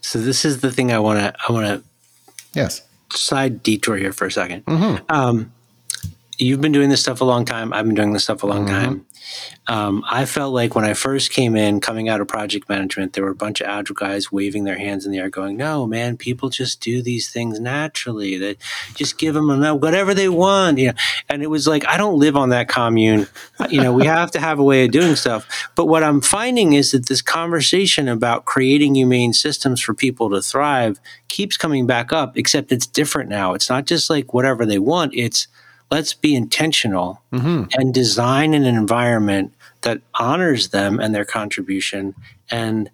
[0.00, 1.84] So this is the thing I want to I want to
[2.54, 2.80] Yes.
[3.12, 4.62] side detour here for a 2nd
[5.10, 5.52] Um,
[6.38, 7.74] you've been doing this stuff a long time.
[7.74, 9.04] I've been doing this stuff a long time.
[9.68, 13.24] Um, I felt like when I first came in, coming out of project management, there
[13.24, 16.16] were a bunch of agile guys waving their hands in the air, going, "No, man,
[16.16, 18.36] people just do these things naturally.
[18.38, 18.58] That
[18.94, 22.18] just give them a, whatever they want." You know, and it was like I don't
[22.18, 23.26] live on that commune.
[23.70, 25.46] You know, we have to have a way of doing stuff.
[25.74, 30.40] But what I'm finding is that this conversation about creating humane systems for people to
[30.40, 32.36] thrive keeps coming back up.
[32.36, 33.54] Except it's different now.
[33.54, 35.14] It's not just like whatever they want.
[35.14, 35.48] It's
[35.90, 42.14] let's be intentional and design an environment that honors them and their contribution
[42.50, 42.90] and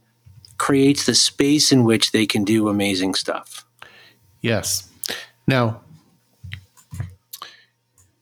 [0.58, 3.64] creates the space in which they can do amazing stuff.
[4.42, 4.88] Yes.
[5.46, 5.80] Now,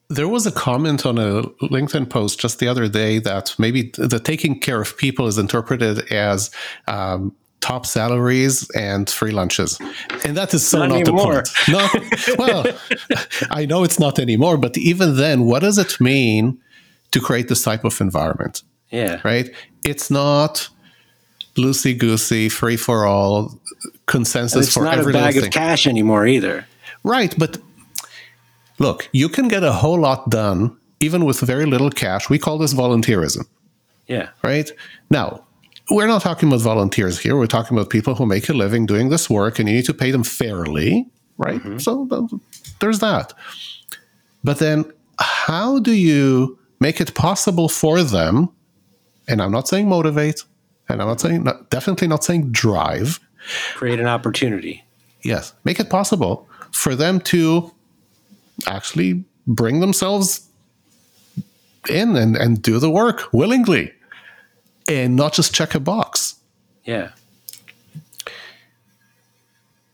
[0.08, 4.18] there was a comment on a LinkedIn post just the other day that maybe the
[4.18, 6.50] taking care of people is interpreted as
[6.88, 9.78] um, top salaries and free lunches,
[10.24, 11.48] and that is so Not not, the point.
[11.68, 12.66] No, well,
[13.50, 16.58] I know it's not anymore, but even then, what does it mean
[17.12, 18.62] to create this type of environment?
[18.90, 19.20] Yeah.
[19.24, 19.48] Right?
[19.84, 20.68] It's not
[21.56, 23.58] loosey goosey, free for all,
[24.06, 24.98] consensus for everyone.
[24.98, 26.66] It's for not a bag of cash anymore either.
[27.04, 27.58] Right, but
[28.78, 32.28] look, you can get a whole lot done even with very little cash.
[32.28, 33.46] We call this volunteerism,
[34.06, 34.28] Yeah.
[34.42, 34.70] right?
[35.08, 35.44] Now,
[35.90, 37.36] we're not talking about volunteers here.
[37.36, 39.94] We're talking about people who make a living doing this work and you need to
[39.94, 41.60] pay them fairly, right?
[41.60, 41.78] Mm-hmm.
[41.78, 42.40] So th-
[42.78, 43.32] there's that.
[44.44, 48.50] But then how do you make it possible for them?
[49.28, 50.44] And I'm not saying motivate,
[50.88, 51.28] and I'm not mm-hmm.
[51.28, 53.20] saying, not, definitely not saying drive,
[53.74, 54.84] Create an opportunity.
[55.22, 57.72] yes, make it possible for them to
[58.66, 60.48] actually bring themselves
[61.88, 63.92] in and, and do the work willingly
[64.90, 66.34] and not just check a box.
[66.84, 67.12] Yeah.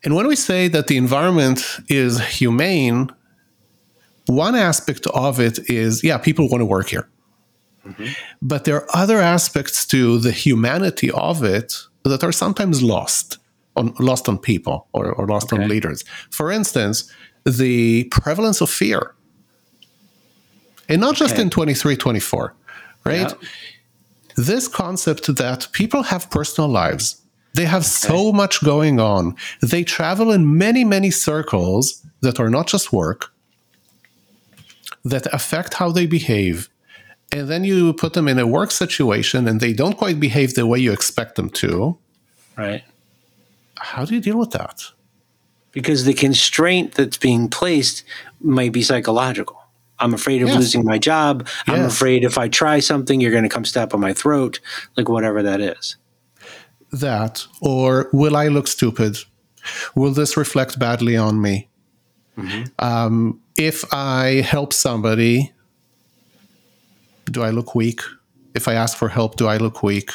[0.02, 3.10] And when we say that the environment is humane,
[4.26, 7.08] one aspect of it is yeah, people want to work here.
[7.86, 8.06] Mm-hmm.
[8.40, 13.38] But there are other aspects to the humanity of it that are sometimes lost
[13.76, 15.62] on lost on people or, or lost Okay.
[15.62, 16.04] on leaders.
[16.30, 17.12] For instance,
[17.44, 19.14] the prevalence of fear.
[20.88, 22.54] And not just in 23, 24,
[23.04, 23.20] right?
[23.20, 23.48] Yeah.
[24.36, 27.22] This concept that people have personal lives.
[27.54, 29.34] They have so much going on.
[29.62, 33.32] They travel in many, many circles that are not just work,
[35.04, 36.68] that affect how they behave.
[37.32, 40.66] And then you put them in a work situation and they don't quite behave the
[40.66, 41.96] way you expect them to.
[42.56, 42.84] Right.
[43.78, 44.82] How do you deal with that?
[45.72, 48.04] Because the constraint that's being placed
[48.40, 49.65] might be psychological.
[49.98, 50.58] I'm afraid of Yes.
[50.58, 51.46] losing my job.
[51.66, 54.60] I'm afraid if I try something, you're going to come step on my throat,
[54.96, 55.96] like whatever that is.
[56.92, 59.18] That, or will I look stupid?
[59.94, 61.68] Will this reflect badly on me?
[62.78, 65.52] Um, if I help somebody,
[67.30, 68.02] do I look weak?
[68.54, 70.10] If I ask for help, do I look weak?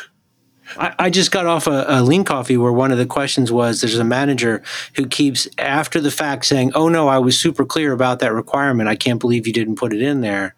[0.78, 3.82] I, I just got off a, a lean coffee where one of the questions was
[3.82, 4.64] there's a manager
[4.96, 8.90] who keeps after the fact saying, Oh no, I was super clear about that requirement.
[8.90, 10.56] I can't believe you didn't put it in there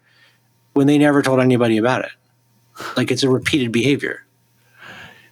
[0.72, 2.12] when they never told anybody about it.
[2.96, 4.24] Like it's a repeated behavior.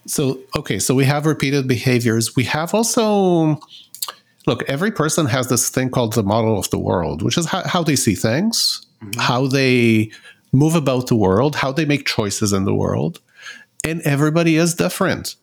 [0.06, 2.34] So, okay, so we have repeated behaviors.
[2.34, 3.60] We have also,
[4.46, 7.62] look, every person has this thing called the model of the world, which is how,
[7.66, 9.20] how they see things, mm-hmm.
[9.20, 10.10] how they
[10.52, 13.20] move about the world, how they make choices in the world.
[13.84, 15.34] And everybody is different,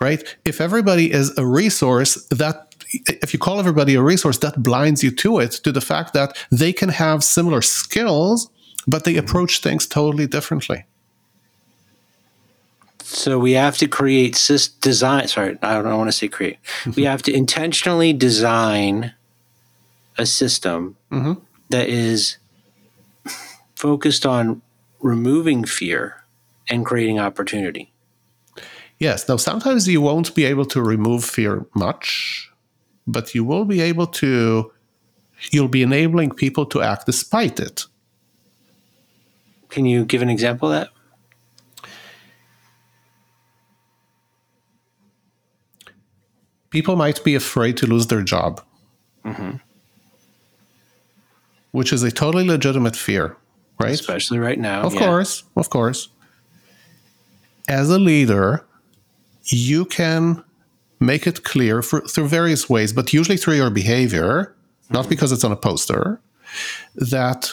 [0.00, 0.22] right?
[0.44, 5.10] If everybody is a resource, that if you call everybody a resource, that blinds you
[5.12, 8.50] to it, to the fact that they can have similar skills,
[8.86, 10.84] but they approach things totally differently.
[13.02, 15.28] So we have to create sys- design.
[15.28, 16.58] Sorry, I don't want to say create.
[16.96, 19.14] we have to intentionally design
[20.18, 21.40] a system Mhm.
[21.70, 22.36] that is
[23.76, 24.60] focused on
[25.00, 26.24] removing fear
[26.68, 27.92] and creating opportunity.
[28.98, 29.28] Yes.
[29.28, 32.50] Now, sometimes you won't be able to remove fear much,
[33.06, 34.72] but you will be able to,
[35.50, 37.84] you'll be enabling people to act despite it.
[39.68, 40.88] Can you give an example of that?
[46.70, 48.62] People might be afraid to lose their job,
[49.24, 49.56] mm-hmm.
[51.70, 53.36] which is a totally legitimate fear,
[53.80, 53.92] right?
[53.92, 54.82] Especially right now.
[54.82, 55.00] Of yeah.
[55.00, 56.08] course, of course.
[57.68, 58.64] As a leader,
[59.44, 60.42] you can
[61.00, 64.54] make it clear for, through various ways, but usually through your behavior,
[64.90, 65.10] not mm-hmm.
[65.10, 66.20] because it's on a poster,
[66.96, 67.52] that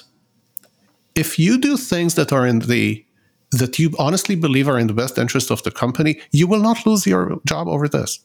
[1.15, 3.03] if you do things that are in the
[3.51, 6.85] that you honestly believe are in the best interest of the company, you will not
[6.85, 8.19] lose your job over this.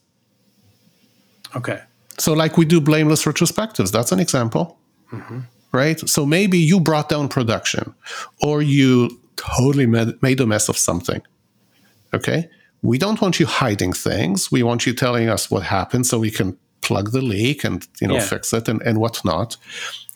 [1.55, 1.81] Okay.
[2.19, 4.79] So, like we do blameless retrospectives, that's an example,
[5.13, 5.41] mm-hmm.
[5.73, 6.01] right?
[6.09, 7.95] So maybe you brought down production
[8.43, 11.23] or you totally made, made a mess of something.
[12.15, 12.49] Okay.
[12.83, 14.51] We don't want you hiding things.
[14.51, 18.09] We want you telling us what happened so we can plug the leak and, you
[18.09, 18.21] know, Yeah.
[18.27, 19.57] fix it and, and whatnot,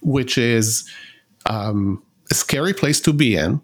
[0.01, 0.89] which is
[1.47, 3.61] um, a scary place to be in.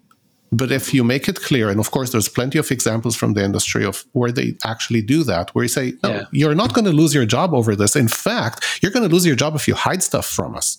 [0.53, 3.43] But if you make it clear, and of course, there's plenty of examples from the
[3.45, 6.25] industry of where they actually do that, where you say, no, Yeah.
[6.33, 7.95] you're not going to lose your job over this.
[7.97, 10.79] In fact, you're going to lose your job if you hide stuff from us.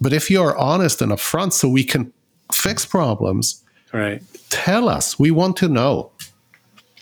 [0.00, 2.12] But if you are honest and upfront so we can
[2.52, 3.62] fix problems,
[3.92, 4.22] Right.
[4.48, 5.18] tell us.
[5.18, 6.10] We want to know.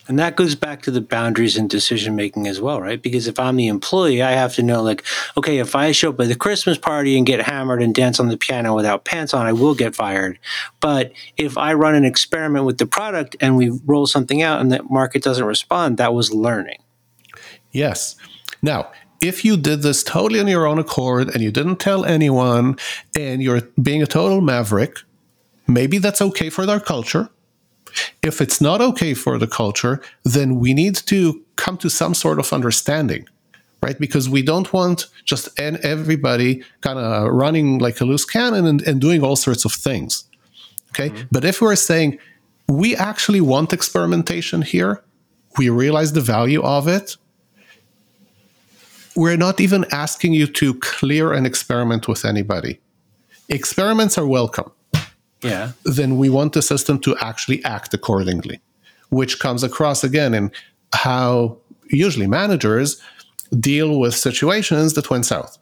[0.08, 3.02] And that goes back to the boundaries and decision making as well, right?
[3.02, 5.04] Because if I'm the employee, I have to know, like,
[5.36, 8.28] okay, if I show up at the Christmas party and get hammered and dance on
[8.28, 10.38] the piano without pants on, I will get fired.
[10.80, 14.70] But if I run an experiment with the product and we roll something out and
[14.70, 16.82] the market doesn't respond, that was learning.
[17.72, 18.14] Yes.
[18.62, 18.90] Now,
[19.20, 22.76] if you did this totally on your own accord and you didn't tell anyone
[23.18, 24.98] and you're being a total maverick,
[25.66, 27.28] maybe that's okay for their culture.
[28.22, 32.38] If it's not okay for the culture, then we need to come to some sort
[32.38, 33.28] of understanding,
[33.82, 33.98] right?
[33.98, 39.00] Because we don't want just everybody kind of running like a loose cannon and, and
[39.00, 40.24] doing all sorts of things.
[40.90, 41.10] Okay.
[41.10, 41.26] Mm-hmm.
[41.30, 42.18] But if we're saying
[42.68, 45.02] we actually want experimentation here,
[45.58, 47.16] we realize the value of it,
[49.14, 52.80] we're not even asking you to clear an experiment with anybody.
[53.48, 54.70] Experiments are welcome.
[55.46, 55.72] Yeah.
[55.84, 58.60] Then we want the system to actually act accordingly,
[59.10, 60.52] which comes across again in
[60.92, 63.00] how usually managers
[63.58, 65.58] deal with situations that went south.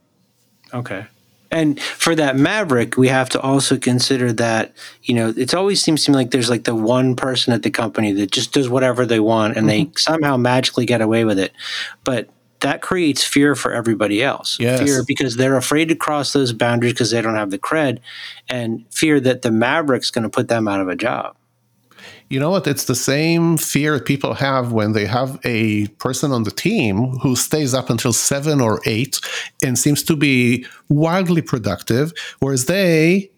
[0.72, 1.06] Okay.
[1.50, 4.74] And for that maverick, we have to also consider that,
[5.04, 7.70] you know, it always seems to me like there's like the one person at the
[7.70, 9.96] company that just does whatever they want and they mm-hmm.
[9.96, 11.52] somehow magically get away with it.
[12.02, 12.28] But
[12.64, 14.58] that creates fear for everybody else.
[14.58, 14.80] Yes.
[14.80, 17.98] Fear because they're afraid to cross those boundaries because they don't have the cred,
[18.48, 21.36] and fear that the maverick's going to put them out of a job.
[22.30, 22.66] You know what?
[22.66, 27.36] It's the same fear people have when they have a person on the team who
[27.36, 29.20] stays up until seven or eight
[29.62, 33.30] and seems to be wildly productive, whereas they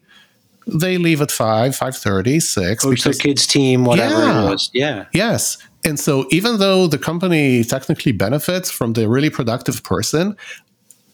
[0.67, 2.83] they leave at five, five thirty, six.
[2.83, 4.41] Coach their because- kids' team, whatever Yeah.
[4.45, 4.69] it was.
[4.73, 5.05] Yeah.
[5.13, 5.57] Yes.
[5.87, 10.35] And so even though the company technically benefits from the really productive person,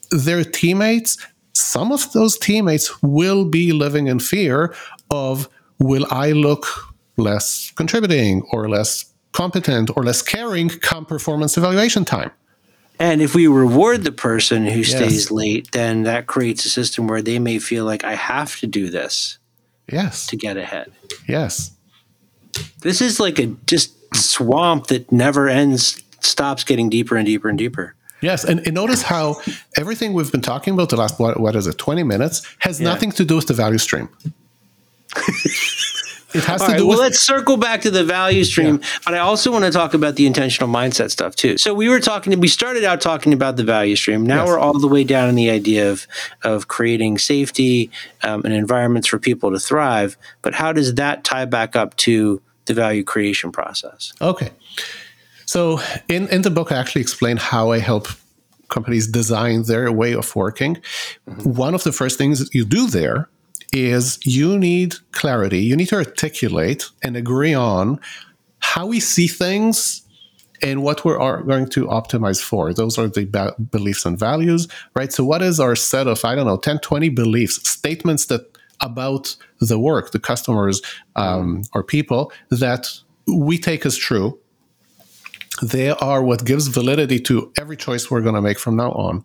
[0.09, 1.15] their teammates,
[1.53, 4.73] some of those teammates will be living in fear
[5.11, 5.47] of
[5.77, 6.65] will I look
[7.17, 12.31] less contributing or less competent or less caring come performance evaluation time.
[12.99, 17.21] And if we reward the person who stays late, then that creates a system where
[17.21, 19.37] they may feel like I have to do this
[19.91, 20.25] Yes.
[20.27, 20.91] to get ahead.
[21.27, 21.71] Yes.
[22.81, 27.57] This is like a just swamp that never ends, stops getting deeper and deeper and
[27.57, 27.95] deeper.
[28.21, 29.41] Yes, and, and notice how
[29.77, 32.87] everything we've been talking about the last what, what is it, twenty minutes, has Yeah.
[32.89, 34.07] nothing to do with the value stream.
[36.33, 38.81] it has All to right, do well, with let's circle back to the value stream,
[39.05, 41.57] but I also want to talk about the intentional mindset stuff too.
[41.57, 44.25] So we were talking, we started out talking about the value stream.
[44.25, 44.47] Now Yes.
[44.47, 46.07] we're all the way down in the idea of
[46.43, 47.91] of creating safety
[48.23, 50.17] um, and environments for people to thrive.
[50.41, 54.13] But how does that tie back up to the value creation process?
[54.21, 54.51] Okay.
[55.45, 58.07] So in, in the book, I actually explain how I help
[58.69, 60.77] companies design their way of working.
[61.27, 61.53] Mm-hmm.
[61.53, 63.29] One of the first things that you do there
[63.71, 65.59] is you need clarity.
[65.59, 67.99] You need to articulate and agree on
[68.59, 70.03] how we see things
[70.61, 72.73] and what we're are going to optimize for.
[72.73, 75.11] Those are the ba- beliefs and values, right?
[75.11, 79.35] So what is our set of, I don't know, 10, 20 beliefs, statements that about
[79.59, 80.81] the work, the customers
[81.15, 82.87] um, or people that
[83.27, 84.37] we take as true.
[85.61, 89.23] They are what gives validity to every choice we're going to make from now on.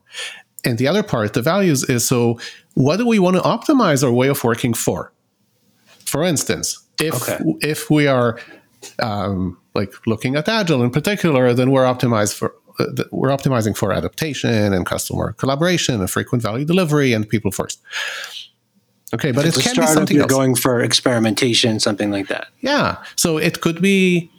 [0.64, 2.38] And the other part, the values, is so
[2.74, 5.12] what do we want to optimize our way of working for?
[6.04, 7.38] For instance, if Okay.
[7.61, 8.38] if we are
[9.02, 13.92] um, like looking at agile in particular, then we're optimized for uh, we're optimizing for
[13.92, 17.80] adaptation and customer collaboration and frequent value delivery and people first.
[19.14, 20.32] Okay, but it The can be startup, something you're else.
[20.32, 22.48] going for experimentation, something like that.
[22.61, 22.96] Yeah.
[23.16, 24.30] So it could be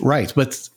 [0.00, 0.68] right, but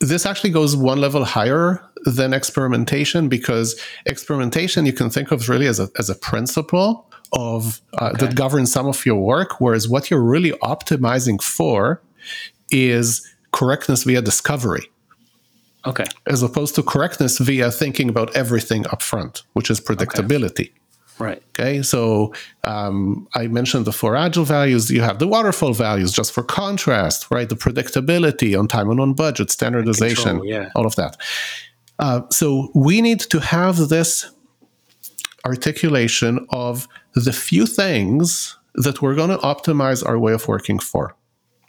[0.00, 5.66] this actually goes one level higher than experimentation because experimentation you can think of really
[5.66, 10.10] as a, as a principle of uh, that governs some of your work, whereas what
[10.10, 12.00] you're really optimizing for
[12.70, 14.90] is correctness via discovery
[15.86, 16.04] Okay.
[16.26, 20.70] as opposed to correctness via thinking about everything up front, which is predictability.
[21.18, 21.42] Right.
[21.50, 22.32] Okay, so
[22.64, 24.90] um, I mentioned the four agile values.
[24.90, 27.48] You have the waterfall values just for contrast, right?
[27.48, 30.70] The predictability on time and on budget, standardization, Control, yeah.
[30.76, 31.16] all of that.
[31.98, 34.30] Uh, so we need to have this
[35.44, 41.16] articulation of the few things that we're going to optimize our way of working for.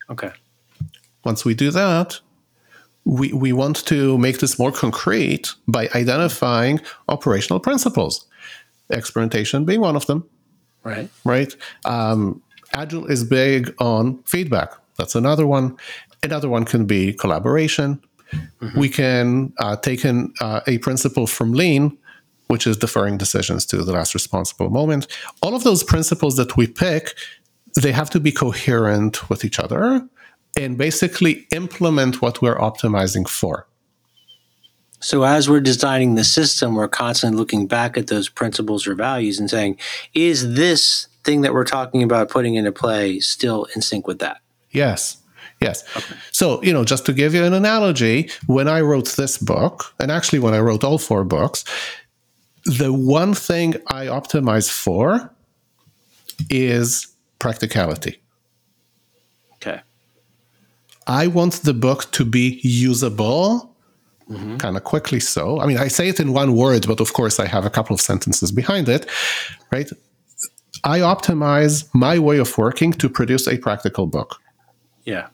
[0.10, 0.32] Okay.
[1.26, 2.20] Once we do that,
[3.06, 8.28] we, we want to make this more concrete by identifying operational principles,
[8.90, 10.28] experimentation being one of them,
[10.84, 11.10] Right.
[11.26, 11.56] right?
[11.86, 12.42] Um,
[12.74, 14.72] Agile is big on feedback.
[14.98, 15.78] That's another one.
[16.24, 18.02] Another one can be collaboration.
[18.76, 21.98] We can uh, take in uh, a principle from Lean,
[22.48, 25.08] which is deferring decisions to the last responsible moment.
[25.42, 27.16] All of those principles that we pick,
[27.82, 30.08] they have to be coherent with each other
[30.60, 33.66] and basically implement what we're optimizing for.
[35.00, 39.40] So as we're designing the system, we're constantly looking back at those principles or values
[39.40, 39.78] and saying,
[40.14, 44.42] is this thing that we're talking about putting into play still in sync with that?
[44.72, 45.18] Yes.
[45.62, 45.84] Yes.
[46.32, 50.12] So, you know, just to give you an analogy, when I wrote this book, and
[50.12, 51.66] actually when I wrote all four books,
[52.66, 55.34] the one thing I optimize for
[56.50, 57.08] is
[57.40, 58.22] practicality.
[59.56, 59.82] Okay.
[61.08, 63.76] I want the book to be usable
[64.30, 64.58] Mm-hmm.
[64.58, 65.60] kind of quickly so.
[65.60, 67.96] I mean, I say it in one word, but of course I have a couple
[67.96, 69.08] of sentences behind it,
[69.72, 69.90] right?
[70.84, 74.40] I optimize my way of working to produce a practical book.
[75.04, 75.28] Yeah.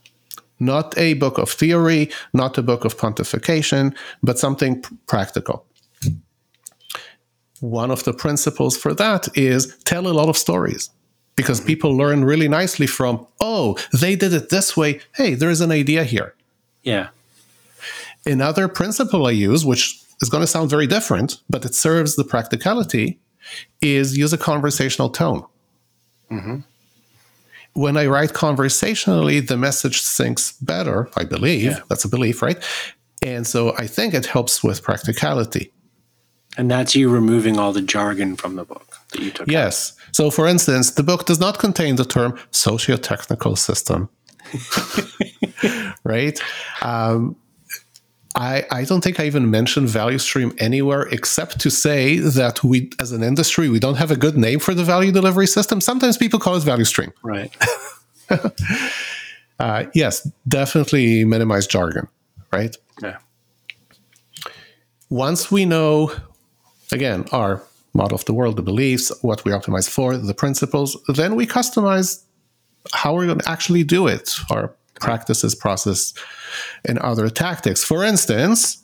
[0.60, 3.94] not a book of theory, not a book of pontification,
[4.24, 5.66] but something p- practical.
[7.60, 10.90] One of the principles for that is tell a lot of stories
[11.36, 11.68] because mm-hmm.
[11.68, 15.02] people learn really nicely from, oh, they did it this way.
[15.16, 16.34] Hey, there is an idea here.
[16.84, 17.08] Yeah.
[18.26, 22.24] Another principle I use, which is going to sound very different, but it serves the
[22.24, 23.20] practicality,
[23.82, 25.46] is use a conversational tone.
[27.74, 31.64] When I write conversationally, the message sinks better, I believe.
[31.64, 31.80] Yeah.
[31.90, 32.58] That's a belief, right?
[33.22, 35.72] And so I think it helps with practicality.
[36.58, 39.42] And that's you removing all the jargon from the book that you took.
[39.42, 39.52] out.
[39.52, 39.94] Yes.
[40.14, 44.10] So, for instance, the book does not contain the term socio-technical system,
[46.06, 46.40] right?
[46.82, 47.36] Um,
[48.36, 52.92] I, I don't think I even mentioned value stream anywhere except to say that we,
[53.00, 55.80] as an industry, we don't have a good name for the value delivery system.
[55.80, 57.14] Sometimes people call it value stream.
[57.24, 57.56] Right.
[59.60, 62.08] Uh, yes, definitely minimize jargon,
[62.52, 62.76] right?
[63.02, 63.18] Yeah.
[65.10, 66.12] once we know,
[66.92, 67.64] again, our
[67.94, 72.24] model of the world, the beliefs, what we optimize for, the principles, then we customize
[72.94, 74.76] how we're going to actually do it, our
[75.06, 76.14] practices, process,
[76.84, 77.84] and other tactics.
[77.84, 78.84] For instance,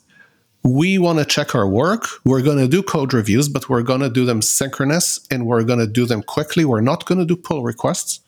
[0.62, 2.06] we want to check our work.
[2.24, 5.64] We're going to do code reviews, but we're going to do them synchronous and we're
[5.64, 6.64] going to do them quickly.
[6.64, 8.20] We're not going to do pull requests.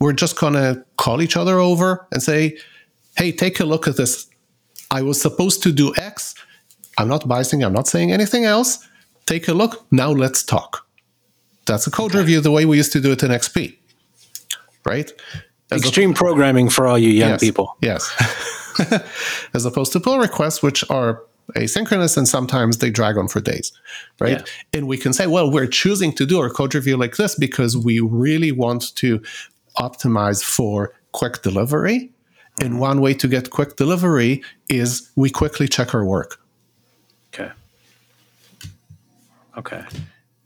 [0.00, 2.58] We're just going to call each other over and say,
[3.16, 4.28] hey, take a look at this.
[4.90, 6.34] I was supposed to do X.
[6.98, 7.64] I'm not biasing.
[7.64, 8.86] I'm not saying anything else.
[9.26, 9.84] Take a look.
[9.90, 10.86] Now let's talk.
[11.66, 13.76] That's a code review the way we used to do it in XP,
[14.86, 15.12] right?
[15.70, 17.76] As a- Extreme programming for all you young yes, people.
[17.82, 18.10] Yes.
[19.54, 21.22] As opposed to pull requests, which are
[21.56, 23.72] asynchronous and sometimes they drag on for days,
[24.20, 24.38] right?
[24.38, 24.44] Yeah.
[24.72, 27.76] And we can say, well, we're choosing to do our code review like this because
[27.76, 29.22] we really want to
[29.78, 32.10] optimize for quick delivery.
[32.60, 32.78] And mm-hmm.
[32.78, 36.40] one way to get quick delivery is we quickly check our work.
[37.32, 37.50] Okay.
[39.56, 39.84] Okay.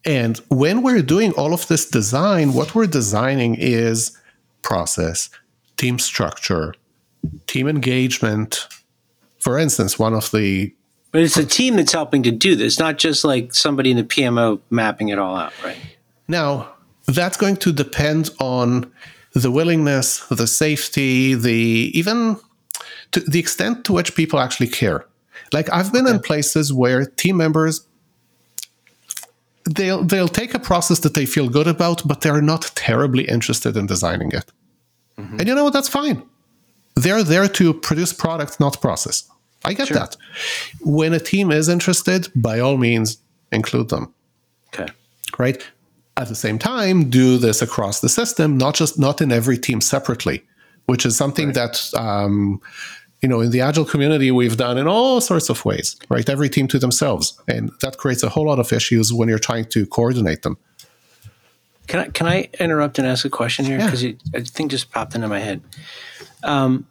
[0.05, 4.19] And when we're doing all of this design, what we're designing is
[4.63, 5.29] process,
[5.77, 6.75] team structure,
[7.47, 8.69] team engagement.
[9.39, 10.75] For instance, one of the
[11.11, 14.05] But it's a team that's helping to do this, not just like somebody in the
[14.05, 15.77] PMO mapping it all out, right?
[16.29, 16.73] now
[17.07, 18.91] that's going to depend on
[19.35, 22.37] the willingness, the safety, the even
[23.13, 25.07] to the extent to which people actually care.
[25.53, 27.87] Like I've been in places where team members
[29.65, 33.77] they'll they'll take a process that they feel good about, but they're not terribly interested
[33.77, 34.53] in designing it.
[35.39, 35.73] And you know what?
[35.73, 36.23] That's fine.
[36.97, 39.29] They're there to produce product, not process.
[39.65, 40.17] I get that.
[40.81, 43.19] When a team is interested, by all means,
[43.53, 44.13] include them.
[44.75, 44.93] Okay.
[45.39, 45.63] Right.
[46.17, 49.81] At the same time, do this across the system, not just not in every team
[49.81, 50.43] separately,
[50.87, 52.61] which is something that um,
[53.23, 56.29] you know, in the agile community, we've done in all sorts of ways, right?
[56.29, 59.67] Every team to themselves, and that creates a whole lot of issues when you're trying
[59.67, 60.59] to coordinate them.
[61.87, 63.87] Can I can I interrupt and ask a question here Yeah.
[63.91, 65.61] because a thing just popped into my head.
[66.43, 66.87] Um,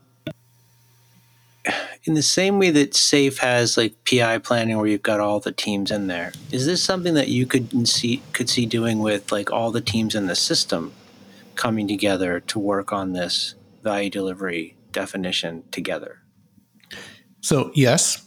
[2.06, 5.52] in the same way that SAFe has like PI planning, where you've got all the
[5.52, 9.52] teams in there, is this something that you could see could see doing with like
[9.52, 10.94] all the teams in the system
[11.56, 16.20] coming together to work on this value delivery definition together?
[17.42, 18.26] So, yes,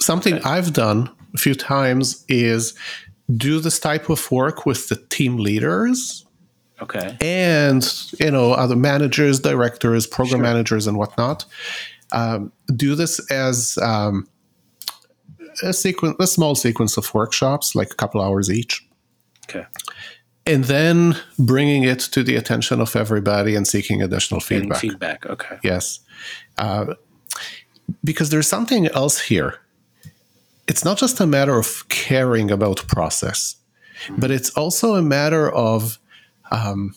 [0.00, 0.48] something Okay.
[0.48, 2.74] I've done a few times is
[3.36, 6.24] do this type of work with the team leaders
[6.80, 7.16] Okay.
[7.20, 7.82] and
[8.20, 10.42] you know other managers, directors, program Sure.
[10.42, 11.44] managers, and whatnot.
[12.12, 14.28] Um, do this as um,
[15.62, 18.86] a sequence, a small sequence of workshops, like a couple hours each,
[19.48, 19.64] Okay.
[20.46, 24.80] And then bringing it to the attention of everybody and seeking additional Getting feedback.
[24.80, 25.26] feedback.
[25.26, 25.58] Okay.
[25.62, 26.00] Yes.
[26.56, 26.94] Uh,
[28.04, 29.60] because there's something else here.
[30.68, 33.56] It's not just a matter of caring about process,
[34.18, 35.98] but it's also a matter of
[36.50, 36.94] um,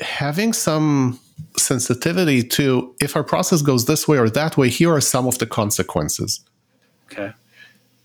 [0.00, 1.20] having some
[1.56, 5.38] sensitivity to if our process goes this way or that way, here are some of
[5.38, 6.40] the consequences.
[7.06, 7.32] Okay.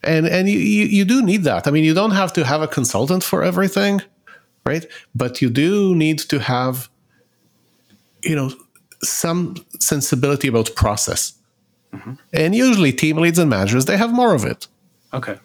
[0.06, 1.68] And and you, you, you do need that.
[1.68, 4.02] I mean, you don't have to have a consultant for everything,
[4.66, 4.86] right?
[5.14, 6.90] But you do need to have,
[8.24, 8.52] you know,
[9.02, 11.34] some sensibility about process.
[11.94, 12.14] Mm-hmm.
[12.34, 14.68] And usually, team leads and managers they have more of it.
[15.14, 15.38] Okay.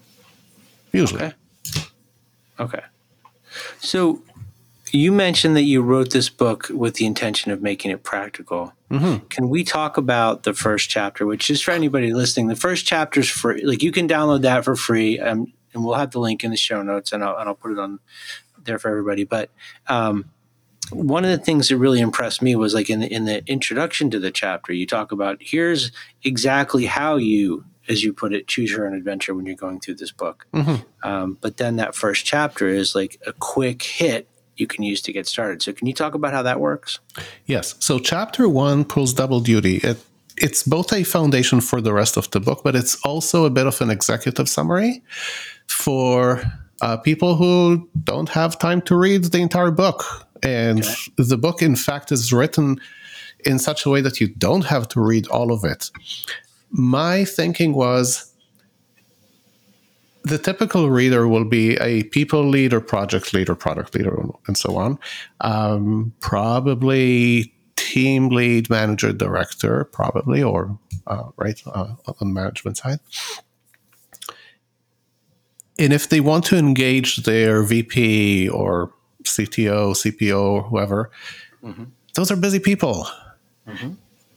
[0.93, 1.35] Usually, Okay.
[2.59, 2.83] Okay.
[3.79, 4.23] So
[4.93, 8.73] you mentioned that you wrote this book with the intention of making it practical.
[9.29, 12.49] Can we talk about the first chapter, which is for anybody listening?
[12.49, 13.65] The first chapter is free.
[13.65, 16.57] Like you can download that for free, um, and we'll have the link in the
[16.57, 18.01] show notes, and I'll, and I'll put it on
[18.65, 19.25] there for everybody.
[19.25, 19.51] But
[19.87, 20.31] um,
[20.91, 24.11] one of the things that really impressed me was like in the in the introduction
[24.11, 25.93] to the chapter, you talk about here's
[26.25, 29.95] exactly how you, as you put it, choose your own adventure when you're going through
[29.97, 30.47] this book.
[31.05, 34.29] Um, but then that first chapter is like a quick hit
[34.61, 35.63] you can use to get started.
[35.63, 37.01] So can you talk about how that works?
[37.47, 37.75] yes.
[37.81, 39.77] So chapter one pulls double duty.
[39.79, 39.99] It
[40.37, 43.67] it's both a foundation for the rest of the book, but it's also a bit
[43.67, 45.03] of an executive summary
[45.67, 46.43] for
[46.81, 50.27] uh, people who don't have time to read the entire book.
[50.43, 50.83] And
[51.17, 52.81] the book, in fact, is written
[53.45, 55.91] in such a way that you don't have to read all of it.
[56.71, 58.30] My thinking was
[60.23, 64.99] the typical reader will be a people leader, project leader, product leader, and so on.
[65.41, 73.01] Um, probably team lead, manager, director, probably, or uh, right uh, on the management side.
[75.79, 78.93] And if they want to engage their VP or
[79.25, 81.11] CTO, CPO, or whoever,
[82.15, 83.09] those are busy people.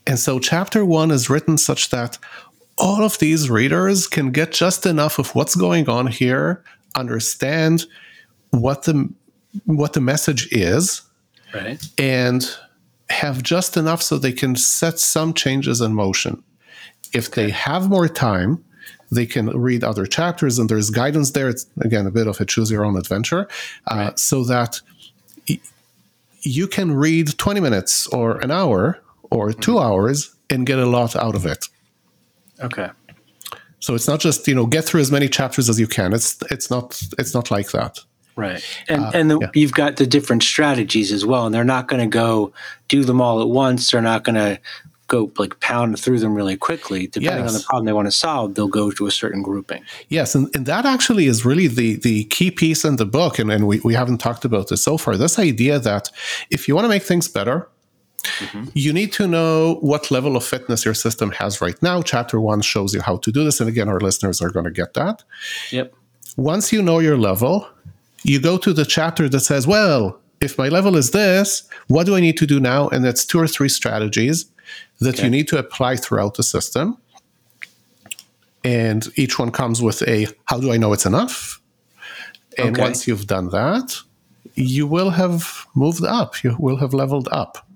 [0.07, 2.17] And so chapter one is written such that
[2.77, 6.63] all of these readers can get just enough of what's going on here,
[6.95, 7.85] understand
[8.51, 9.09] what the
[9.65, 11.01] what the message is,
[11.53, 11.79] Right.
[11.99, 12.49] and
[13.09, 16.41] have just enough so they can set some changes in motion.
[17.13, 18.63] If they have more time,
[19.11, 21.49] they can read other chapters, and there's guidance there.
[21.49, 23.47] It's again a bit of a choose your own adventure,
[23.87, 24.81] uh, so that
[25.47, 25.59] y-
[26.41, 28.99] you can read 20 minutes or an hour
[29.29, 31.67] or 2 hours and get a lot out of it.
[32.63, 32.89] Okay.
[33.79, 36.13] So it's not just you know get through as many chapters as you can.
[36.13, 37.99] It's it's not it's not like that.
[38.35, 38.63] Right.
[38.87, 39.51] And uh, and the, yeah.
[39.53, 42.53] you've got the different strategies as well, and they're not going to go
[42.87, 43.91] do them all at once.
[43.91, 44.59] They're not going to
[45.07, 47.07] go like pound through them really quickly.
[47.07, 49.83] Depending on the problem they want to solve, they'll go to a certain grouping.
[50.09, 53.51] Yes, and, and that actually is really the the key piece in the book, and,
[53.51, 55.17] and we, we haven't talked about this so far.
[55.17, 56.09] This idea that
[56.49, 57.67] if you want to make things better,
[58.23, 58.65] Mm-hmm.
[58.73, 62.01] you need to know what level of fitness your system has right now.
[62.01, 64.71] Chapter one shows you how to do this, and again, our listeners are going to
[64.71, 65.23] get that.
[65.71, 65.93] Yep.
[66.37, 67.67] Once you know your level,
[68.23, 72.15] you go to the chapter that says, well, if my level is this, what do
[72.15, 72.87] I need to do now?
[72.89, 74.45] And it's two or three strategies
[74.99, 75.23] that Okay.
[75.25, 76.97] you need to apply throughout the system.
[78.63, 81.59] And each one comes with a how do I know it's enough?
[82.57, 82.81] And Okay.
[82.81, 83.97] once you've done that,
[84.55, 87.67] you will have moved up, you will have leveled up.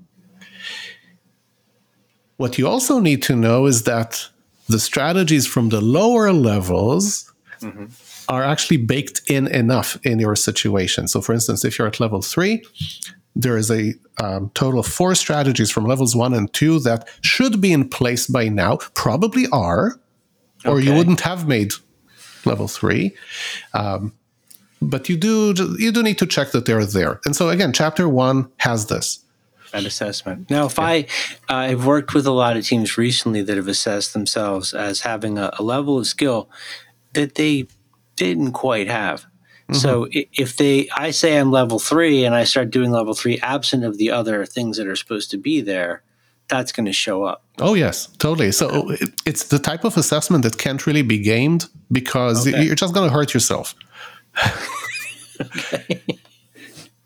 [2.38, 4.30] What you also need to know is that
[4.68, 7.34] the strategies from the lower levels
[8.30, 11.08] are actually baked in enough in your situation.
[11.08, 12.64] So, for instance, if you're at level three,
[13.36, 17.62] there is a um, total of four strategies from levels one and two that should
[17.62, 20.00] be in place by now, probably are,
[20.66, 21.74] or you wouldn't have made
[22.46, 23.16] level three.
[23.74, 24.14] Um,
[24.82, 27.20] but you do you do need to check that they're there.
[27.26, 29.20] And so again, chapter one has this.
[29.72, 30.50] That assessment.
[30.50, 31.02] Now, if I,
[31.50, 35.38] uh, I've worked with a lot of teams recently that have assessed themselves as having
[35.38, 36.50] a, a level of skill
[37.14, 37.68] that they
[38.16, 39.26] didn't quite have.
[39.74, 43.84] So if they, I say I'm level three and I start doing level three absent
[43.84, 46.04] of the other things that are supposed to be there,
[46.48, 47.44] that's going to show up.
[47.60, 48.54] Oh yes, totally.
[48.54, 52.64] So it, it's the type of assessment that can't really be gamed because Okay.
[52.64, 53.76] you're just going to hurt yourself.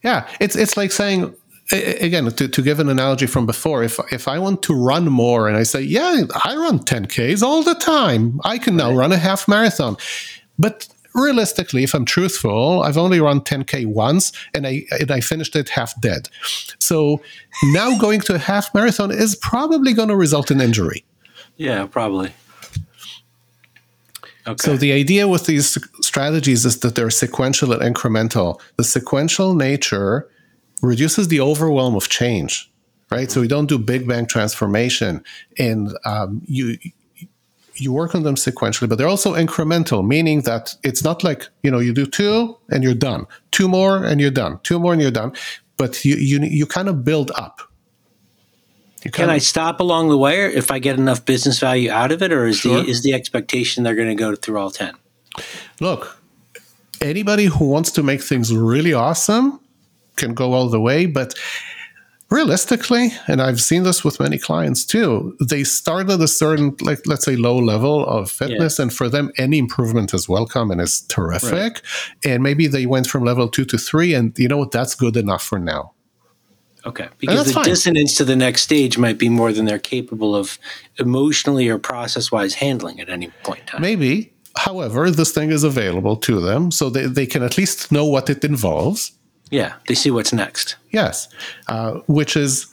[0.04, 1.36] Yeah, it's it's like saying
[1.74, 3.84] again to, to give an analogy from before.
[3.84, 7.64] If if I want to run more and I say, yeah, I run 10ks all
[7.64, 9.98] the time, I can now run a half marathon,
[10.58, 15.56] but realistically, if I'm truthful, I've only run 10k once and I and I finished
[15.56, 16.30] it half dead.
[16.80, 17.22] So
[17.66, 21.04] now going to a half marathon is probably going to result in injury.
[21.58, 22.34] Yeah, probably.
[24.48, 24.66] Okay.
[24.66, 28.60] So the idea with these strategies is that they're sequential and incremental.
[28.78, 30.28] The sequential nature
[30.82, 32.72] reduces the overwhelm of change,
[33.10, 33.32] right?
[33.32, 35.24] So we don't do big bang transformation,
[35.58, 36.78] and um, you
[37.76, 41.72] you work on them sequentially, but they're also incremental, meaning that it's not like you
[41.72, 45.02] know you do two and you're done, two more and you're done, two more and
[45.02, 45.34] you're done,
[45.78, 47.62] but you you you kind of build up.
[49.14, 52.32] Can I stop along the way if I get enough business value out of it,
[52.32, 52.84] or is Sure.
[52.84, 54.96] the is the expectation they're going to go through all ten?
[55.80, 56.22] look,
[57.00, 59.60] anybody who wants to make things really awesome
[60.22, 61.34] can go all the way, but
[62.30, 67.02] realistically, and I've seen this with many clients too, they start at a certain, like,
[67.06, 71.02] let's say, low level of fitness, and for them, any improvement is welcome and is
[71.02, 71.82] terrific.
[72.24, 74.72] And maybe they went from level two to three, and you know what?
[74.72, 75.92] That's good enough for now.
[76.84, 77.66] Okay, because the fine.
[77.66, 80.58] dissonance to the next stage might be more than they're capable of
[80.98, 83.82] emotionally or process wise handling at any point in time.
[83.82, 84.34] Maybe.
[84.58, 88.30] However, this thing is available to them, so they, they can at least know what
[88.30, 89.12] it involves.
[89.52, 90.78] Yeah, they see what's next.
[90.92, 91.28] Yes,
[91.68, 92.68] uh, which is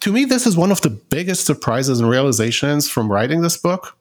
[0.00, 3.96] to me, this is one of the biggest surprises and realizations from writing this book,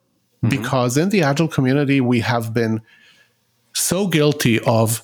[0.47, 2.81] because in the agile community, we have been
[3.73, 5.03] so guilty of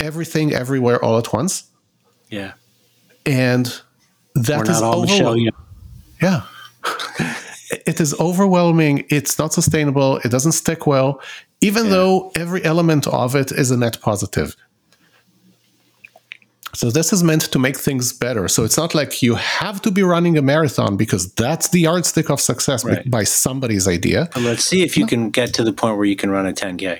[0.00, 1.64] everything, everywhere, all at once,
[2.30, 2.52] Yeah,
[3.26, 3.80] and
[4.34, 5.50] that is overwhelming.
[6.22, 6.42] Yeah.
[7.86, 9.04] it is overwhelming.
[9.10, 10.18] It's not sustainable.
[10.18, 11.20] It doesn't stick well,
[11.60, 14.56] even though every element of it is a net positive.
[16.74, 18.48] So this is meant to make things better.
[18.48, 22.30] So it's not like you have to be running a marathon because that's the yardstick
[22.30, 23.10] of success by- Right.
[23.10, 24.28] by somebody's idea.
[24.34, 26.52] And let's see if you can get to the point where you can run a
[26.52, 26.98] 10K.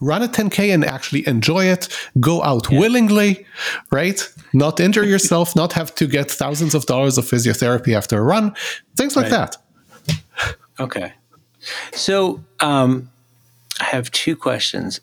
[0.00, 1.88] Run a 10K and actually enjoy it.
[2.20, 3.46] Go out willingly,
[3.90, 4.20] right?
[4.52, 8.54] Not injure yourself, not have to get thousands of dollars of physiotherapy after a run,
[8.96, 9.48] things like Right.
[9.48, 9.56] that.
[10.78, 11.12] Okay.
[11.92, 13.10] So um,
[13.80, 15.00] I have two questions.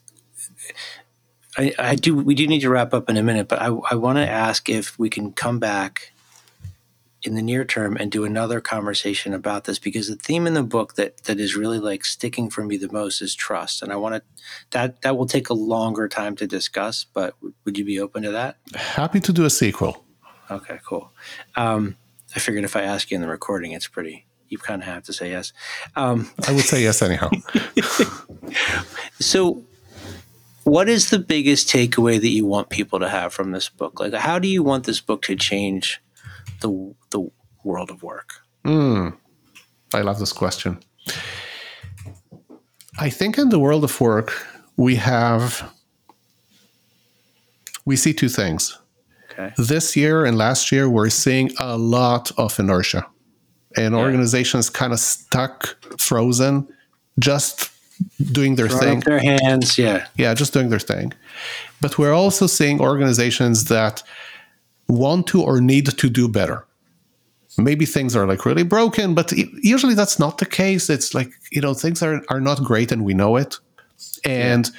[1.58, 2.16] I, I do.
[2.16, 4.70] We do need to wrap up in a minute, but I, I want to ask
[4.70, 6.14] if we can come back
[7.24, 10.64] in the near term and do another conversation about this because the theme in the
[10.64, 13.96] book that that is really like sticking for me the most is trust, and I
[13.96, 14.22] want to
[14.70, 17.06] that that will take a longer time to discuss.
[17.06, 17.34] But
[17.66, 18.58] would you be open to that?
[18.76, 20.04] Happy to do a sequel.
[20.50, 21.12] Okay, cool.
[21.56, 21.98] Um,
[22.36, 24.26] I figured if I ask you in the recording, it's pretty.
[24.50, 25.52] You kind of have to say yes.
[25.98, 27.30] Um, I would say yes anyhow.
[29.20, 29.64] So,
[30.68, 34.02] what is the biggest takeaway that you want people to have from this book?
[34.02, 36.02] Like, how do you want this book to change
[36.60, 37.30] the the
[37.64, 38.42] world of work?
[38.66, 39.10] Hmm.
[39.94, 40.80] I love this question.
[43.00, 44.46] I think in the world of work,
[44.76, 45.72] we have
[47.86, 48.78] we see two things.
[49.32, 49.54] Okay.
[49.58, 53.08] This year and last year, we're seeing a lot of inertia,
[53.78, 56.68] and organizations kind of stuck, frozen,
[57.20, 57.72] just
[58.32, 59.00] doing their thing.
[59.02, 59.78] their hands.
[59.78, 60.08] Yeah.
[60.18, 61.14] Yeah, just doing their thing.
[61.82, 64.04] But we're also seeing organizations that
[64.88, 66.66] want to or need to do better.
[67.58, 70.90] Maybe things are like really broken, but usually that's not the case.
[70.90, 73.58] It's like, you know, things are, are not great and we know it.
[74.24, 74.70] And,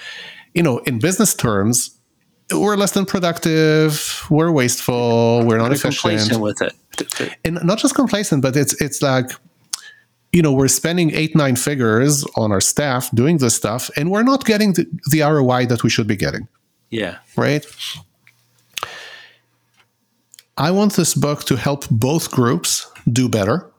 [0.55, 1.99] you know, in business terms,
[2.53, 7.37] we're less than productive, we're wasteful, we're not efficient complacent with it.
[7.45, 9.31] and not just complacent, but it's it's like
[10.33, 14.23] you know we're spending eight nine figures on our staff doing this stuff, and we're
[14.23, 16.49] not getting the, the ROI that we should be getting,
[16.91, 17.17] Yeah.
[17.37, 17.65] right?
[20.57, 23.71] I want this book to help both groups do better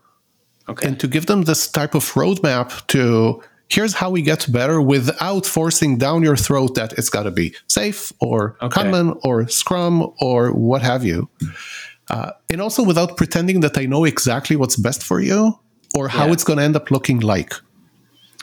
[0.68, 0.88] Okay.
[0.88, 5.46] and to give them this type of roadmap to here's how we get better without
[5.46, 8.82] forcing down your throat that it's got to be SAFe or Okay.
[8.82, 11.28] Kanban or Scrum or what have you.
[12.10, 15.60] Uh, and also without pretending that I know exactly what's best for you
[15.96, 16.34] or how Yeah.
[16.34, 17.54] it's going to end up looking like.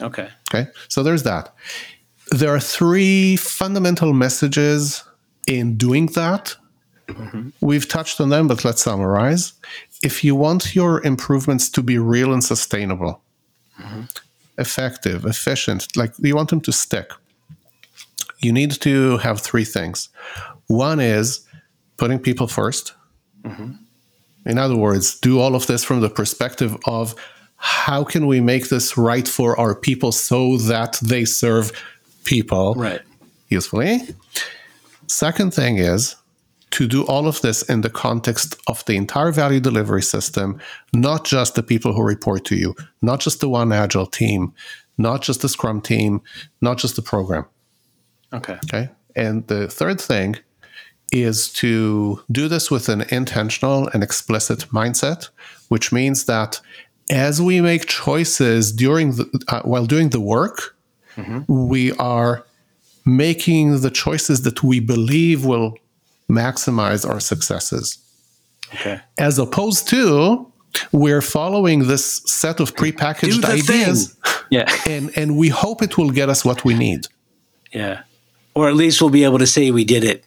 [0.00, 0.28] okay.
[0.48, 1.54] Okay, so there's that.
[2.30, 5.02] There are three fundamental messages
[5.46, 6.56] in doing that
[7.08, 7.50] mm-hmm.
[7.60, 9.52] We've touched on them, but let's summarize.
[10.02, 13.22] If you want your improvements to be real and sustainable,
[13.80, 14.02] mm-hmm.
[14.58, 17.10] effective, efficient, like you want them to stick,
[18.40, 20.08] you need to have three things.
[20.66, 21.46] One is
[21.96, 22.92] putting people 1st
[23.44, 23.72] mm-hmm.
[24.44, 27.16] In other words, do all of this from the perspective of
[27.56, 31.72] how can we make this right for our people so that they serve
[32.24, 33.00] people Right.
[33.48, 34.00] usefully.
[35.06, 36.16] Second thing is
[36.72, 40.58] to do all of this in the context of the entire value delivery system,
[40.92, 44.52] not just the people who report to you, not just the one agile team,
[44.98, 46.20] not just the scrum team,
[46.60, 47.46] not just the program.
[48.32, 48.58] Okay.
[48.64, 48.88] Okay.
[49.14, 50.36] And the third thing
[51.12, 55.28] is to do this with an intentional and explicit mindset,
[55.68, 56.60] which means that
[57.10, 60.76] as we make choices during the, uh, while doing the work,
[61.48, 62.44] we are
[63.06, 65.78] making the choices that we believe will
[66.28, 67.98] maximize our successes,
[68.74, 69.00] Okay.
[69.16, 70.46] as opposed to
[70.92, 74.32] we're following this set of prepackaged ideas, thing.
[74.50, 74.76] Yeah.
[74.86, 77.06] and and we hope it will get us what we need.
[77.72, 78.02] Yeah.
[78.54, 80.24] Or at least we'll be able to say we did it.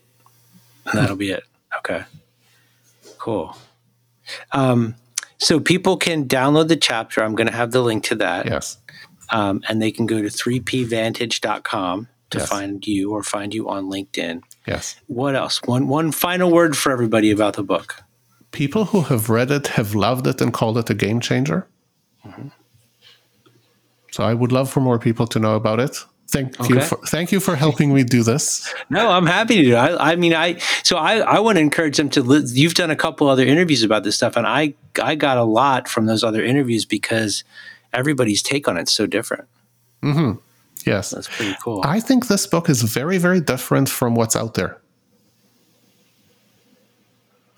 [0.85, 1.43] And that'll be it.
[1.79, 2.03] Okay.
[3.19, 3.55] Cool.
[4.53, 4.95] Um,
[5.39, 7.23] so people can download the chapter.
[7.23, 8.45] I'm going to have the link to that.
[8.45, 8.77] Yes.
[9.31, 12.47] Um, and they can go to 3pvantage.com to Yes.
[12.49, 14.41] find you or find you on LinkedIn.
[14.67, 14.95] Yes.
[15.07, 15.61] What else?
[15.63, 18.03] One one final word for everybody about the book.
[18.51, 21.67] people who have read it have loved it and called it a game changer.
[24.11, 26.05] So I would love for more people to know about it.
[26.31, 26.79] Thank you.
[26.81, 28.71] For, thank you for helping me do this.
[28.91, 29.77] No, I'm happy to do it.
[29.77, 32.21] I, I mean, I so I, I want to encourage them to.
[32.21, 35.43] Li- you've done a couple other interviews about this stuff, and I I got a
[35.43, 37.43] lot from those other interviews because
[37.93, 39.47] everybody's take on it's so different.
[40.03, 40.39] Mm-hmm.
[40.85, 41.81] Yes, That's pretty cool.
[41.83, 44.79] I think this book is very, very different from what's out there.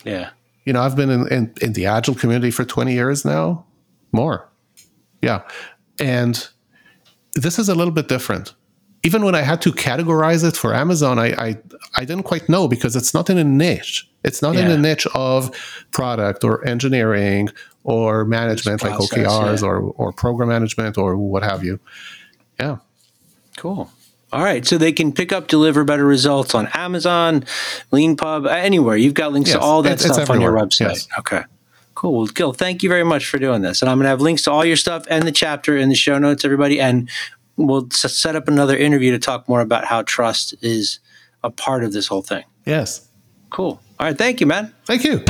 [0.03, 0.31] yeah.
[0.65, 3.65] You know, I've been in, in, in the agile community for 20 years now,
[4.11, 4.47] more.
[5.21, 5.41] Yeah.
[5.99, 6.47] And
[7.33, 8.53] this is a little bit different.
[9.03, 11.57] Even when I had to categorize it for Amazon, I, I,
[11.95, 14.07] I didn't quite know because it's not in a niche.
[14.23, 15.49] It's not in a niche of
[15.89, 17.49] product or engineering
[17.83, 19.67] or management like OKRs yeah.
[19.67, 21.79] or, or program management or what have you.
[22.59, 22.77] Yeah.
[23.57, 23.89] Cool.
[24.31, 24.65] All right.
[24.65, 27.43] So they can pick up Deliver Better Results on Amazon,
[27.91, 28.95] LeanPub, anywhere.
[28.95, 30.89] You've got links to all that it's- it's stuff on your website.
[30.89, 31.07] Yes.
[31.19, 31.41] Okay.
[31.95, 32.17] Cool.
[32.17, 33.81] Well, Gil, thank you very much for doing this.
[33.81, 35.95] And I'm going to have links to all your stuff and the chapter in the
[35.95, 36.79] show notes, everybody.
[36.79, 37.09] And
[37.57, 40.99] we'll set up another interview to talk more about how trust is
[41.43, 42.43] a part of this whole thing.
[42.65, 43.07] Yes.
[43.49, 43.81] Cool.
[43.99, 44.17] All right.
[44.17, 44.73] Thank you, man.
[44.85, 45.23] Thank you.